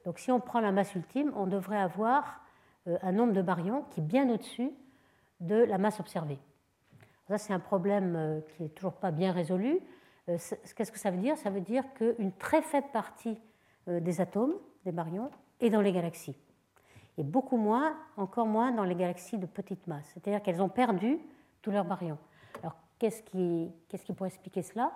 [0.04, 2.42] Donc si on prend la masse ultime, on devrait avoir
[2.86, 4.70] euh, un nombre de baryons qui est bien au-dessus
[5.40, 6.38] de la masse observée.
[7.28, 9.80] Ça, c'est un problème euh, qui n'est toujours pas bien résolu,
[10.28, 10.38] euh,
[10.76, 11.36] qu'est-ce que ça veut dire?
[11.36, 13.38] Ça veut dire qu'une très faible partie
[13.88, 14.54] euh, des atomes,
[14.84, 16.36] des baryons, est dans les galaxies.
[17.20, 20.10] Et beaucoup moins, encore moins dans les galaxies de petite masse.
[20.14, 21.18] C'est-à-dire qu'elles ont perdu
[21.60, 22.18] tous leurs baryons.
[22.62, 23.70] Alors, qu'est-ce qui,
[24.14, 24.92] pourrait expliquer cela?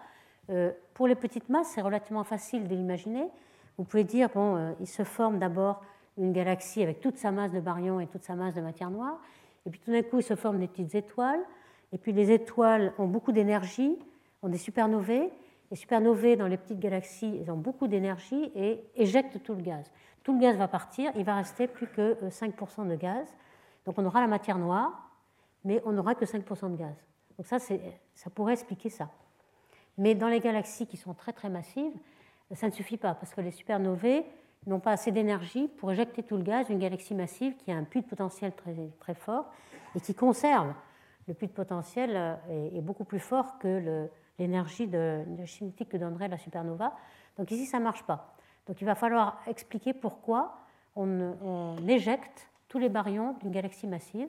[0.48, 3.28] Euh, Pour les petites masses, c'est relativement facile de l'imaginer.
[3.76, 5.82] Vous pouvez dire, bon, il se forme d'abord
[6.16, 9.20] une galaxie avec toute sa masse de baryons et toute sa masse de matière noire.
[9.66, 11.40] Et puis tout d'un coup, il se forment des petites étoiles.
[11.92, 13.98] Et puis les étoiles ont beaucoup d'énergie
[14.44, 15.30] ont des supernovae.
[15.70, 19.90] Les supernovae dans les petites galaxies, ils ont beaucoup d'énergie et éjectent tout le gaz.
[20.24, 23.28] Tout le gaz va partir, il va rester plus que 5% euh, de gaz.
[23.84, 25.10] Donc on aura la matière noire,
[25.64, 26.96] mais on n'aura que 5% de gaz.
[27.36, 29.08] Donc ça, ça pourrait expliquer ça.
[29.98, 31.92] Mais dans les galaxies qui sont très très massives,
[32.52, 34.24] ça ne suffit pas parce que les supernovae
[34.66, 37.84] n'ont pas assez d'énergie pour éjecter tout le gaz d'une galaxie massive qui a un
[37.84, 39.46] puits de potentiel très, très fort
[39.94, 40.72] et qui conserve
[41.28, 44.08] le puits de potentiel euh, est, est beaucoup plus fort que
[44.38, 46.94] l'énergie de, cinétique que donnerait la supernova.
[47.36, 48.33] Donc ici, ça ne marche pas.
[48.66, 50.56] Donc il va falloir expliquer pourquoi
[50.96, 54.28] on, éjecte tous les baryons d'une galaxie massive.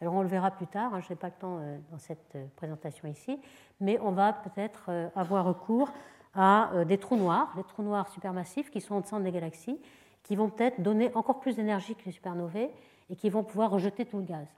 [0.00, 2.34] Alors on le verra plus tard, hein, je n'ai pas le temps euh, dans cette
[2.34, 3.40] euh, présentation ici,
[3.80, 5.92] mais on va peut-être euh, avoir recours
[6.34, 9.78] à des trous noirs, des trous noirs supermassifs qui sont au centre des galaxies,
[10.24, 12.70] qui vont peut-être donner encore plus d'énergie que les supernovae
[13.08, 14.48] et qui vont pouvoir rejeter tout le gaz.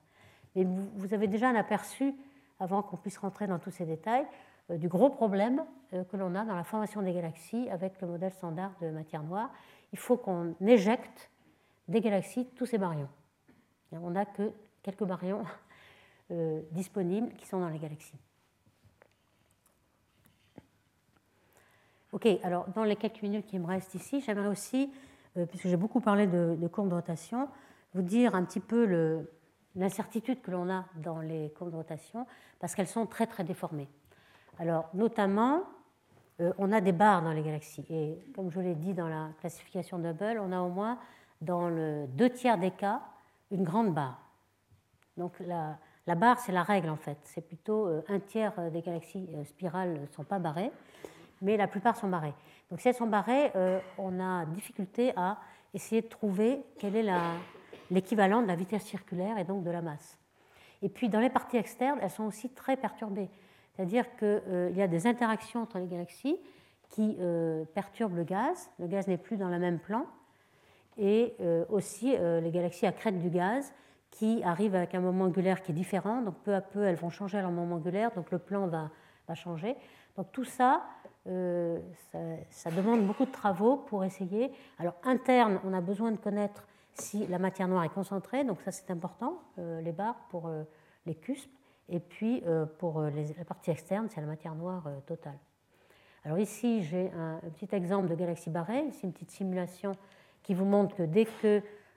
[0.55, 2.15] Mais vous avez déjà un aperçu,
[2.61, 4.25] avant qu'on puisse rentrer dans tous ces détails,
[4.71, 8.73] du gros problème que l'on a dans la formation des galaxies avec le modèle standard
[8.81, 9.51] de matière noire.
[9.93, 11.31] Il faut qu'on éjecte
[11.89, 13.09] des galaxies tous ces baryons.
[13.93, 14.53] On n'a que
[14.83, 15.45] quelques baryons
[16.31, 18.19] euh, disponibles qui sont dans les galaxies.
[22.13, 24.93] Ok, alors dans les quelques minutes qui me restent ici, j'aimerais aussi,
[25.37, 27.49] euh, puisque j'ai beaucoup parlé de, de, courbes de rotation,
[27.95, 29.27] vous dire un petit peu
[29.75, 32.27] l'incertitude que l'on a dans les courbes de rotation,
[32.59, 33.89] parce qu'elles sont très très déformées.
[34.59, 35.63] Alors notamment,
[36.41, 39.29] euh, on a des barres dans les galaxies, et comme je l'ai dit dans la
[39.41, 40.99] classification Hubble, on a au moins
[41.41, 43.03] dans le deux tiers des cas,
[43.51, 44.19] une grande barre.
[45.17, 45.77] Donc la,
[46.07, 47.19] la barre, c'est la règle en fait.
[47.25, 50.73] C'est plutôt euh, un tiers euh, des galaxies spirales ne sont pas barrées,
[51.43, 52.35] mais la plupart sont barrées.
[52.71, 53.53] Donc si elles sont barrées,
[53.97, 55.39] on a difficulté à
[55.73, 57.09] essayer de trouver quel est
[57.93, 60.19] l'équivalent de la vitesse circulaire et donc de la masse.
[60.83, 63.31] Et puis dans les parties externes, elles sont aussi très perturbées.
[63.77, 66.39] C'est-à-dire qu'il y a des interactions entre les galaxies
[66.89, 67.19] qui
[67.75, 68.71] perturbent le gaz.
[68.79, 70.07] Le gaz n'est plus dans le même plan
[70.99, 73.73] et euh, aussi euh, les galaxies crête du gaz
[74.11, 76.23] qui arrivent avec un moment angulaire qui est différent.
[76.23, 78.91] Donc peu à peu, elles vont changer leur moment angulaire, donc le plan va,
[79.35, 79.77] changer.
[80.17, 80.85] Donc tout ça,
[81.27, 81.79] euh,
[82.51, 84.53] ça, demande beaucoup de travaux pour essayer.
[84.79, 88.71] Alors interne, on a besoin de connaître si la matière noire est concentrée, donc ça
[88.71, 90.51] c'est important, les barres pour
[91.05, 91.56] les cuspes,
[91.89, 92.43] et puis
[92.79, 95.39] pour les, la partie externe, c'est la matière noire totale.
[96.25, 99.93] Alors ici, j'ai un, petit exemple de galaxie barrée, ici une petite simulation
[100.43, 101.27] qui vous montre que dès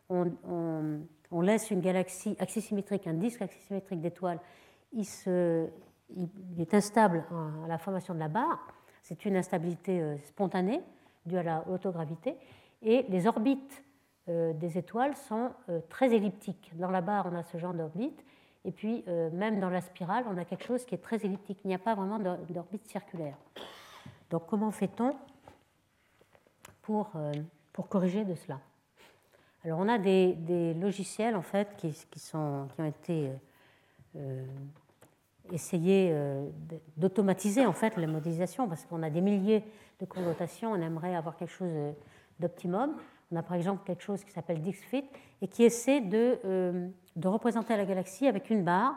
[0.10, 0.32] qu'on
[1.32, 4.40] on, laisse une galaxie axisymétrique, un disque axisymétrique d'étoiles,
[4.94, 5.06] il,
[6.16, 7.26] il, est instable
[7.66, 8.74] à la formation de la barre.
[9.02, 10.82] C'est une instabilité euh, spontanée
[11.26, 12.36] due à la autogravité.
[12.84, 13.84] Et les orbites
[14.28, 16.72] euh, des étoiles sont euh, très elliptiques.
[16.76, 18.24] Dans la barre, on a ce genre d'orbite.
[18.66, 19.04] Et puis,
[19.34, 21.60] même dans la spirale, on a quelque chose qui est très elliptique.
[21.64, 23.38] Il n'y a pas vraiment d'orbite circulaire.
[24.30, 25.16] Donc, comment fait-on
[26.82, 27.12] pour
[27.72, 28.60] pour corriger de cela?
[29.64, 33.32] Alors on a des, logiciels en fait qui, qui ont été
[34.16, 34.46] euh,
[35.52, 36.50] essayés euh,
[36.96, 39.64] d'automatiser en fait la modélisation parce qu'on a des milliers
[40.00, 41.72] de connotations, on aimerait avoir quelque chose
[42.40, 42.96] d'optimum.
[43.32, 45.06] On a par exemple quelque chose qui s'appelle DixFit
[45.42, 46.90] et qui essaie de, euh,
[47.24, 48.96] représenter la galaxie avec une barre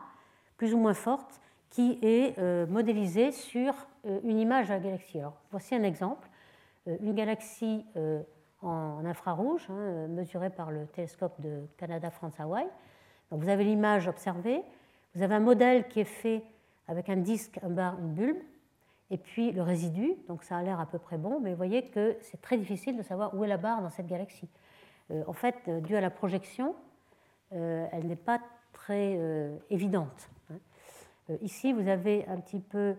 [0.57, 3.75] plus ou moins forte qui est modélisée sur
[4.05, 5.19] une image de la galaxie.
[5.51, 6.29] Voici un exemple.
[6.87, 7.87] une galaxie
[8.63, 12.67] en infrarouge, hein, mesuré par le télescope de Canada-France-Hawaï.
[13.31, 14.63] Vous avez l'image observée,
[15.15, 16.43] vous avez un modèle qui est fait
[16.87, 18.39] avec un disque, un bar, une bulbe,
[19.11, 21.85] et puis le résidu, donc ça a l'air à peu près bon, mais vous voyez
[21.89, 24.49] que c'est très difficile de savoir où est la barre dans cette galaxie.
[25.11, 26.75] Euh, en fait, euh, à la projection,
[27.53, 28.41] euh, elle n'est pas
[28.73, 29.21] très
[29.71, 30.31] évidente.
[30.51, 31.35] Hein.
[31.41, 32.97] ici, vous avez un petit peu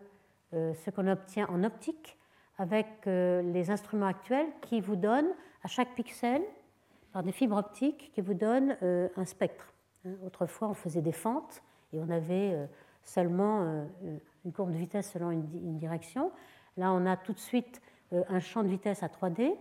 [0.51, 2.17] ce qu'on obtient en optique
[2.57, 5.33] avec les instruments actuels qui vous donnent
[5.63, 6.43] à chaque pixel
[7.13, 9.71] par des fibres optiques qui vous donnent euh, un spectre.
[10.05, 11.61] Hein, autrefois, on faisait des fentes
[11.93, 12.65] et on avait euh,
[13.03, 13.85] seulement euh,
[14.45, 16.31] une courbe de vitesse selon une, direction.
[16.77, 17.81] Là, on a tout de suite
[18.11, 19.53] un champ de vitesse à 3D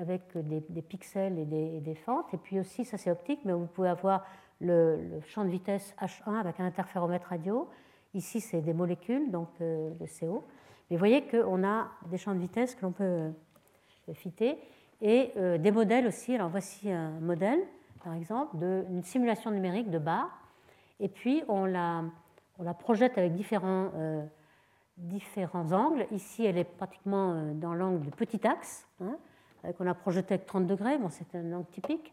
[0.00, 1.44] avec des, pixels et
[1.80, 2.32] des, fentes.
[2.34, 4.24] Et puis aussi, ça c'est optique, mais vous pouvez avoir
[4.60, 7.68] le, champ de vitesse H1 avec un interféromètre radio.
[8.14, 10.44] Ici, c'est des molécules, donc le CO.
[10.90, 13.30] Mais vous voyez qu'on a des champs de vitesse que l'on peut
[14.12, 14.58] fitter
[15.00, 16.34] et euh, des modèles aussi.
[16.34, 17.60] Alors voici un modèle,
[18.02, 20.30] par exemple, d'une simulation numérique de barre,
[21.00, 22.04] et puis on la,
[22.58, 24.24] on la projette avec différents, euh,
[24.96, 26.06] différents angles.
[26.10, 29.16] Ici, elle est pratiquement euh, dans l'angle du petit axe, hein,
[29.78, 32.12] qu'on a projeté avec 30 degrés, bon, c'est un angle typique.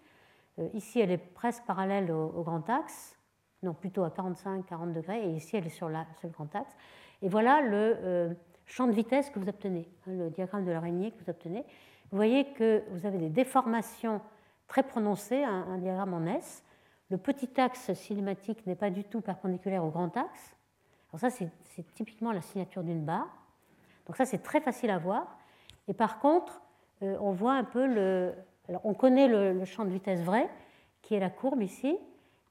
[0.73, 3.17] ici, elle est presque parallèle au, grand axe,
[3.61, 6.73] non, plutôt à 45-40 degrés, et ici, elle est sur, le grand axe.
[7.21, 11.23] Et voilà le champ de vitesse que vous obtenez, hein, le diagramme de l'araignée que
[11.23, 11.65] vous obtenez
[12.11, 14.19] vous voyez que vous avez des déformations
[14.67, 16.63] très prononcées, un, diagramme en S.
[17.11, 20.55] Le petit axe cinématique n'est pas du tout perpendiculaire au grand axe.
[21.09, 21.51] Alors ça, c'est
[21.93, 23.27] typiquement la signature d'une barre.
[24.07, 25.37] Donc ça, c'est très facile à voir.
[25.89, 26.61] Et par contre,
[27.03, 28.33] euh, on voit un peu le...
[28.69, 30.49] Alors, on connaît le, champ de vitesse vrai,
[31.01, 31.97] qui est la courbe ici,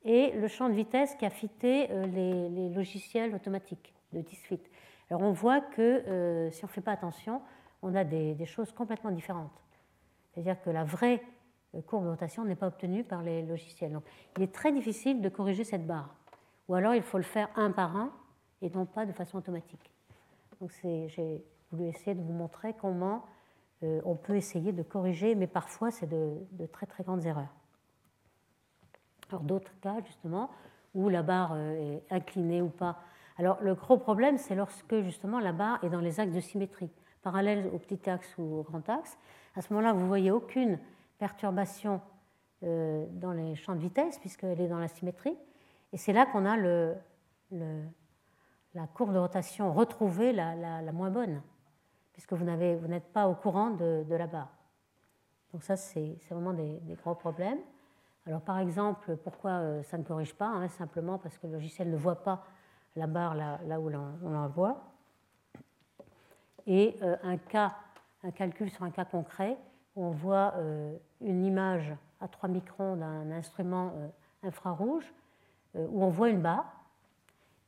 [0.05, 4.61] et le champ de vitesse qui a fité euh, les, logiciels automatiques de DisFit.
[5.09, 7.41] Alors on voit que euh, si on ne fait pas attention,
[7.81, 9.59] on a des, choses complètement différentes.
[10.35, 11.23] C'est-à-dire que la vraie
[11.87, 13.93] courbe de rotation n'est pas obtenue par les logiciels.
[13.93, 14.05] Donc,
[14.37, 16.15] il est très difficile de corriger cette barre.
[16.71, 18.13] Ou alors il faut le faire un par un
[18.63, 19.91] et non pas de façon automatique.
[20.61, 23.25] Donc j'ai voulu essayer de vous montrer comment
[23.83, 26.39] euh, on peut essayer de corriger, mais parfois c'est de,
[26.73, 27.53] très très grandes erreurs.
[29.31, 30.49] Alors d'autres cas justement
[30.95, 33.01] où la barre euh, est inclinée ou pas.
[33.37, 36.91] Alors le gros problème c'est lorsque justement la barre est dans les axes de symétrie,
[37.23, 39.19] parallèle au petit axe ou au grand axe.
[39.57, 40.79] À ce moment-là, vous voyez aucune
[41.21, 42.01] perturbation
[42.65, 45.37] euh, dans les champs de vitesse puisqu'elle est dans la symétrie.
[45.93, 46.95] Et c'est là qu'on a le,
[48.75, 51.43] la courbe de rotation retrouvée la, la, moins bonne,
[52.13, 54.51] puisque vous n'êtes pas au courant de, de, la barre.
[55.53, 57.59] Donc ça, c'est vraiment des, gros problèmes.
[58.27, 61.91] Alors par exemple, pourquoi euh, ça ne corrige pas hein, Simplement parce que le logiciel
[61.91, 62.45] ne voit pas
[62.97, 63.91] la barre là, là où
[64.23, 64.83] on la voit.
[66.67, 67.75] Et euh, un cas,
[68.23, 69.57] un calcul sur un cas concret,
[69.97, 70.55] où on voit
[71.21, 73.93] une image à 3 microns d'un instrument
[74.43, 75.13] infrarouge,
[75.75, 76.81] où on voit une barre,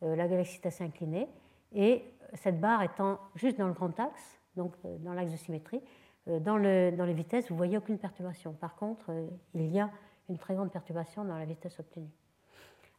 [0.02, 1.28] euh, la galaxie est assez inclinée,
[1.72, 5.80] et cette barre étant juste dans le grand axe, donc euh, dans l'axe de symétrie,
[6.28, 8.52] euh, dans, le, dans, les vitesses, vous voyez aucune perturbation.
[8.52, 9.10] Par contre,
[9.54, 9.90] il y a
[10.28, 12.10] une très grande perturbation dans la vitesse obtenue.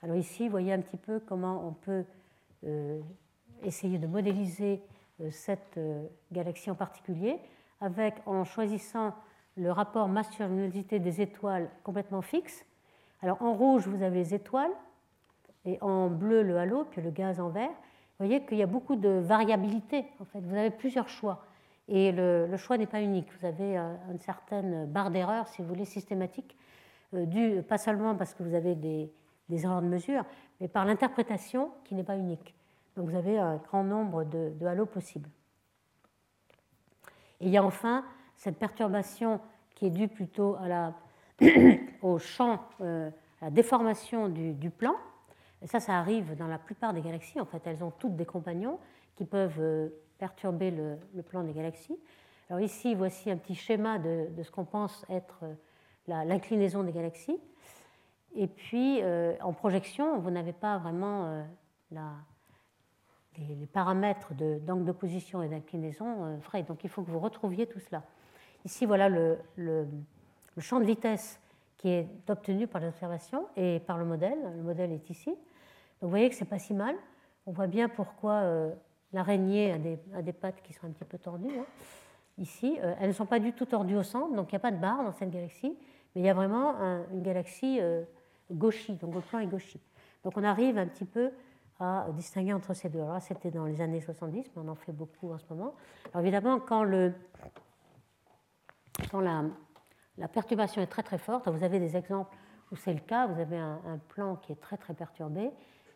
[0.01, 2.03] Alors ici, vous voyez un petit peu comment on peut
[3.63, 4.81] essayer de modéliser
[5.31, 5.79] cette
[6.31, 7.39] galaxie en particulier,
[7.79, 9.13] avec en choisissant
[9.55, 12.65] le rapport masse-luminosité des étoiles complètement fixe.
[13.21, 14.71] Alors en rouge, vous avez les étoiles,
[15.65, 18.67] et en bleu le halo, puis le gaz en vert, vous voyez qu'il y a
[18.67, 20.05] beaucoup de variabilité.
[20.19, 21.45] En fait, vous avez plusieurs choix.
[21.87, 23.27] Et le, choix n'est pas unique.
[23.39, 26.55] Vous avez euh, une certaine barre d'erreur, si vous voulez, systématique,
[27.13, 29.11] euh, due pas seulement parce que vous avez des,
[29.49, 30.23] erreurs de mesure,
[30.59, 32.55] mais par l'interprétation qui n'est pas unique.
[32.95, 35.29] Donc vous avez un grand nombre de, de halos possibles.
[37.39, 38.05] Et il y a enfin
[38.43, 39.39] cette perturbation
[39.73, 40.57] qui est due plutôt
[42.01, 43.09] au champ, euh,
[43.41, 44.95] à la déformation du plan,
[45.61, 47.39] et ça, ça arrive dans la plupart des galaxies.
[47.39, 48.79] En fait, elles ont toutes des compagnons
[49.15, 49.87] qui peuvent euh,
[50.17, 51.97] perturber le, plan des galaxies.
[52.49, 55.53] Alors ici, voici un petit schéma de, ce qu'on pense être euh,
[56.25, 57.39] l'inclinaison des galaxies.
[58.35, 58.99] Et puis,
[59.43, 61.45] en projection, vous n'avez pas vraiment
[63.37, 66.63] les, paramètres d'angle de, position et d'inclinaison vrais.
[66.63, 68.01] Donc, il faut que vous retrouviez tout cela.
[68.65, 69.37] Ici, voilà le,
[70.59, 71.39] champ de vitesse
[71.77, 74.37] qui est obtenu par l'observation et par le modèle.
[74.55, 75.35] Le modèle est ici
[76.03, 76.95] vous voyez que c'est pas si mal.
[77.45, 78.71] On voit bien pourquoi euh,
[79.13, 81.57] l'araignée a des, pattes qui sont un petit peu tordues.
[81.57, 81.65] Hein.
[82.37, 84.59] Ici, euh, elles ne sont pas du tout tordues au centre, donc il n'y a
[84.59, 85.77] pas de barre dans cette galaxie,
[86.13, 86.75] mais il y a vraiment
[87.13, 88.03] une galaxie euh,
[88.51, 89.79] gauchie, donc le plan est gauchie.
[90.25, 91.31] Donc on arrive un petit peu
[91.79, 93.01] à distinguer entre ces deux.
[93.01, 95.73] Alors c'était dans les années 70, mais on en fait beaucoup en ce moment.
[96.13, 97.13] Alors évidemment, quand, le,
[99.09, 102.35] quand la, perturbation est très très forte, vous avez des exemples
[102.71, 105.51] où c'est le cas, vous avez un, un, plan qui est très très perturbé,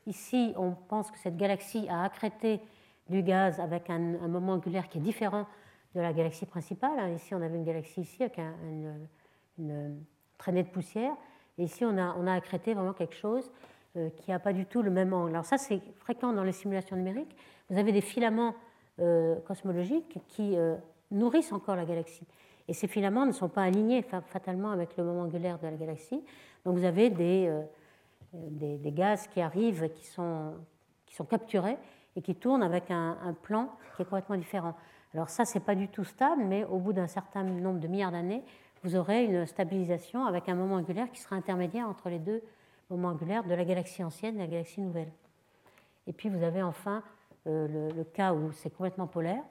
[0.08, 2.62] Ici, on pense que cette galaxie a accrété
[3.10, 5.46] du gaz avec un, moment angulaire qui est différent
[5.94, 6.98] de la galaxie principale.
[6.98, 7.10] Hein.
[7.10, 10.02] Ici, on avait une galaxie ici avec une,
[10.38, 11.12] traînée de poussière.
[11.58, 13.52] Ici, on a, on a accrété vraiment quelque chose
[13.98, 15.32] euh, qui n'a pas du tout le même angle.
[15.32, 17.36] Alors ça, c'est fréquent dans les simulations numériques.
[17.70, 18.56] Vous avez des filaments
[19.00, 20.78] euh, cosmologiques qui euh,
[21.12, 22.26] nourrissent encore la galaxie.
[22.68, 26.22] Et ces filaments ne sont pas alignés fatalement avec le moment angulaire de la galaxie.
[26.66, 27.50] Donc vous avez des,
[28.34, 30.54] des, gaz qui arrivent, qui sont,
[31.06, 31.78] qui sont capturés
[32.16, 34.76] et qui tournent avec un, plan qui est complètement différent.
[35.14, 37.88] Alors ça, ce n'est pas du tout stable, mais au bout d'un certain nombre de
[37.88, 38.44] milliards d'années,
[38.84, 42.42] vous aurez une stabilisation avec un moment angulaire qui sera intermédiaire entre les deux
[42.90, 45.12] moments angulaires de la galaxie ancienne et la galaxie nouvelle.
[46.08, 47.04] Et puis vous avez enfin
[47.48, 49.44] euh, le, cas où c'est complètement polaire.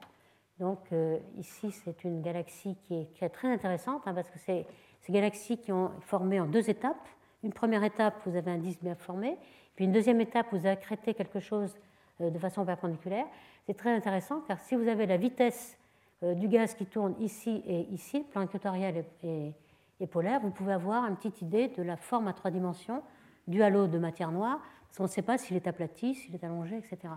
[0.59, 4.65] Donc euh, ici, c'est une galaxie qui est, très intéressante hein, parce que c'est
[5.01, 7.07] ces galaxies qui ont formé en deux étapes.
[7.43, 9.37] Une première étape, vous avez un disque bien formé,
[9.75, 11.75] puis une deuxième étape, vous accrétez quelque chose
[12.21, 13.25] euh, de façon perpendiculaire.
[13.65, 15.77] C'est très intéressant car si vous avez la vitesse
[16.23, 20.73] euh, du gaz qui tourne ici et ici, le plan équatorial et, polaire, vous pouvez
[20.73, 23.03] avoir une petite idée de la forme à trois dimensions
[23.47, 26.43] du halo de matière noire, parce qu'on ne sait pas s'il est aplati, s'il est
[26.43, 27.13] allongé, etc.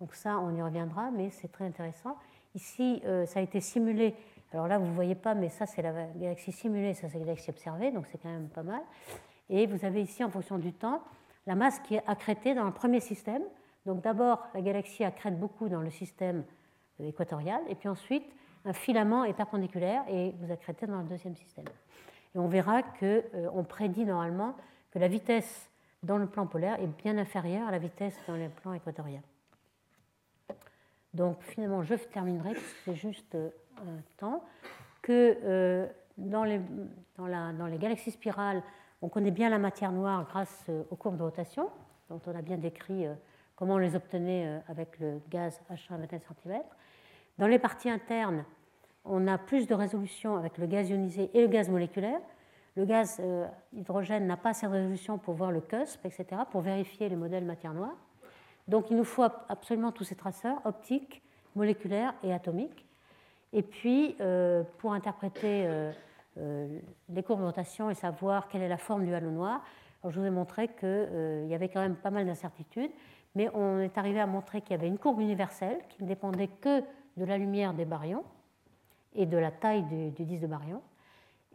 [0.00, 2.16] Donc ça, on y reviendra, mais c'est très intéressant.
[2.54, 4.14] Ici, euh, ça a été simulé.
[4.52, 7.24] Alors là, vous ne voyez pas, mais ça, c'est la galaxie simulée, ça, c'est la
[7.24, 8.80] galaxie observée, donc c'est quand même pas mal.
[9.50, 11.02] Et vous avez ici, en fonction du temps,
[11.46, 13.42] la masse qui est accrétée dans le premier système.
[13.86, 16.44] Donc d'abord, la galaxie accrète beaucoup dans le système
[17.00, 18.24] équatorial, et puis ensuite,
[18.64, 21.66] un filament est perpendiculaire et vous accrétez dans le deuxième système.
[22.34, 24.54] Et on verra qu'on euh, prédit normalement
[24.90, 25.70] que la vitesse
[26.02, 29.22] dans le plan polaire est bien inférieure à la vitesse dans le plan équatorial.
[31.18, 32.54] Donc finalement, je terminerai,
[32.84, 33.50] c'est juste euh,
[34.16, 34.44] temps,
[35.02, 36.60] que euh, dans les,
[37.16, 38.62] dans, la, dans les galaxies spirales,
[39.02, 41.68] on connaît bien la matière noire grâce aux courbes de rotation,
[42.08, 43.06] dont on a bien décrit
[43.56, 46.62] comment on les obtenait avec le gaz H1 à 21 cm.
[47.38, 48.44] Dans les parties internes,
[49.04, 52.20] on a plus de résolution avec le gaz ionisé et le gaz moléculaire.
[52.76, 56.60] Le gaz euh, hydrogène n'a pas assez de résolution pour voir le CUSP, etc., pour
[56.60, 57.96] vérifier les modèles matière noire.
[58.68, 61.22] Donc il nous faut absolument tous ces traceurs optiques,
[61.56, 62.86] moléculaires et atomiques.
[63.52, 65.64] Et puis, euh, pour interpréter
[66.36, 67.50] euh, les courbes
[67.90, 69.64] et savoir quelle est la forme du halo noir,
[70.06, 72.92] je vous ai montré qu'il y avait quand même pas mal d'incertitudes,
[73.34, 76.48] mais on est arrivé à montrer qu'il y avait une courbe universelle qui ne dépendait
[76.48, 76.80] que
[77.16, 78.24] de la lumière des baryons
[79.14, 80.80] et de la taille du, disque de baryon,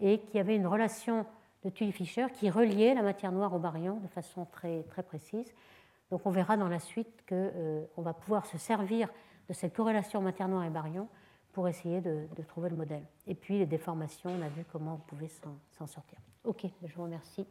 [0.01, 1.25] et qui avait une relation
[1.63, 5.53] de Tully-Fisher qui reliait la matière noire au baryon de façon très, très précise.
[6.13, 9.09] Donc on verra dans la suite qu'on euh, va pouvoir se servir
[9.49, 10.69] de cette corrélation matière noire et
[11.51, 13.01] pour essayer de, trouver le modèle.
[13.25, 15.31] Et puis les déformations, on a vu comment on pouvait
[15.71, 16.19] s'en sortir.
[16.43, 17.47] Ok, je vous remercie.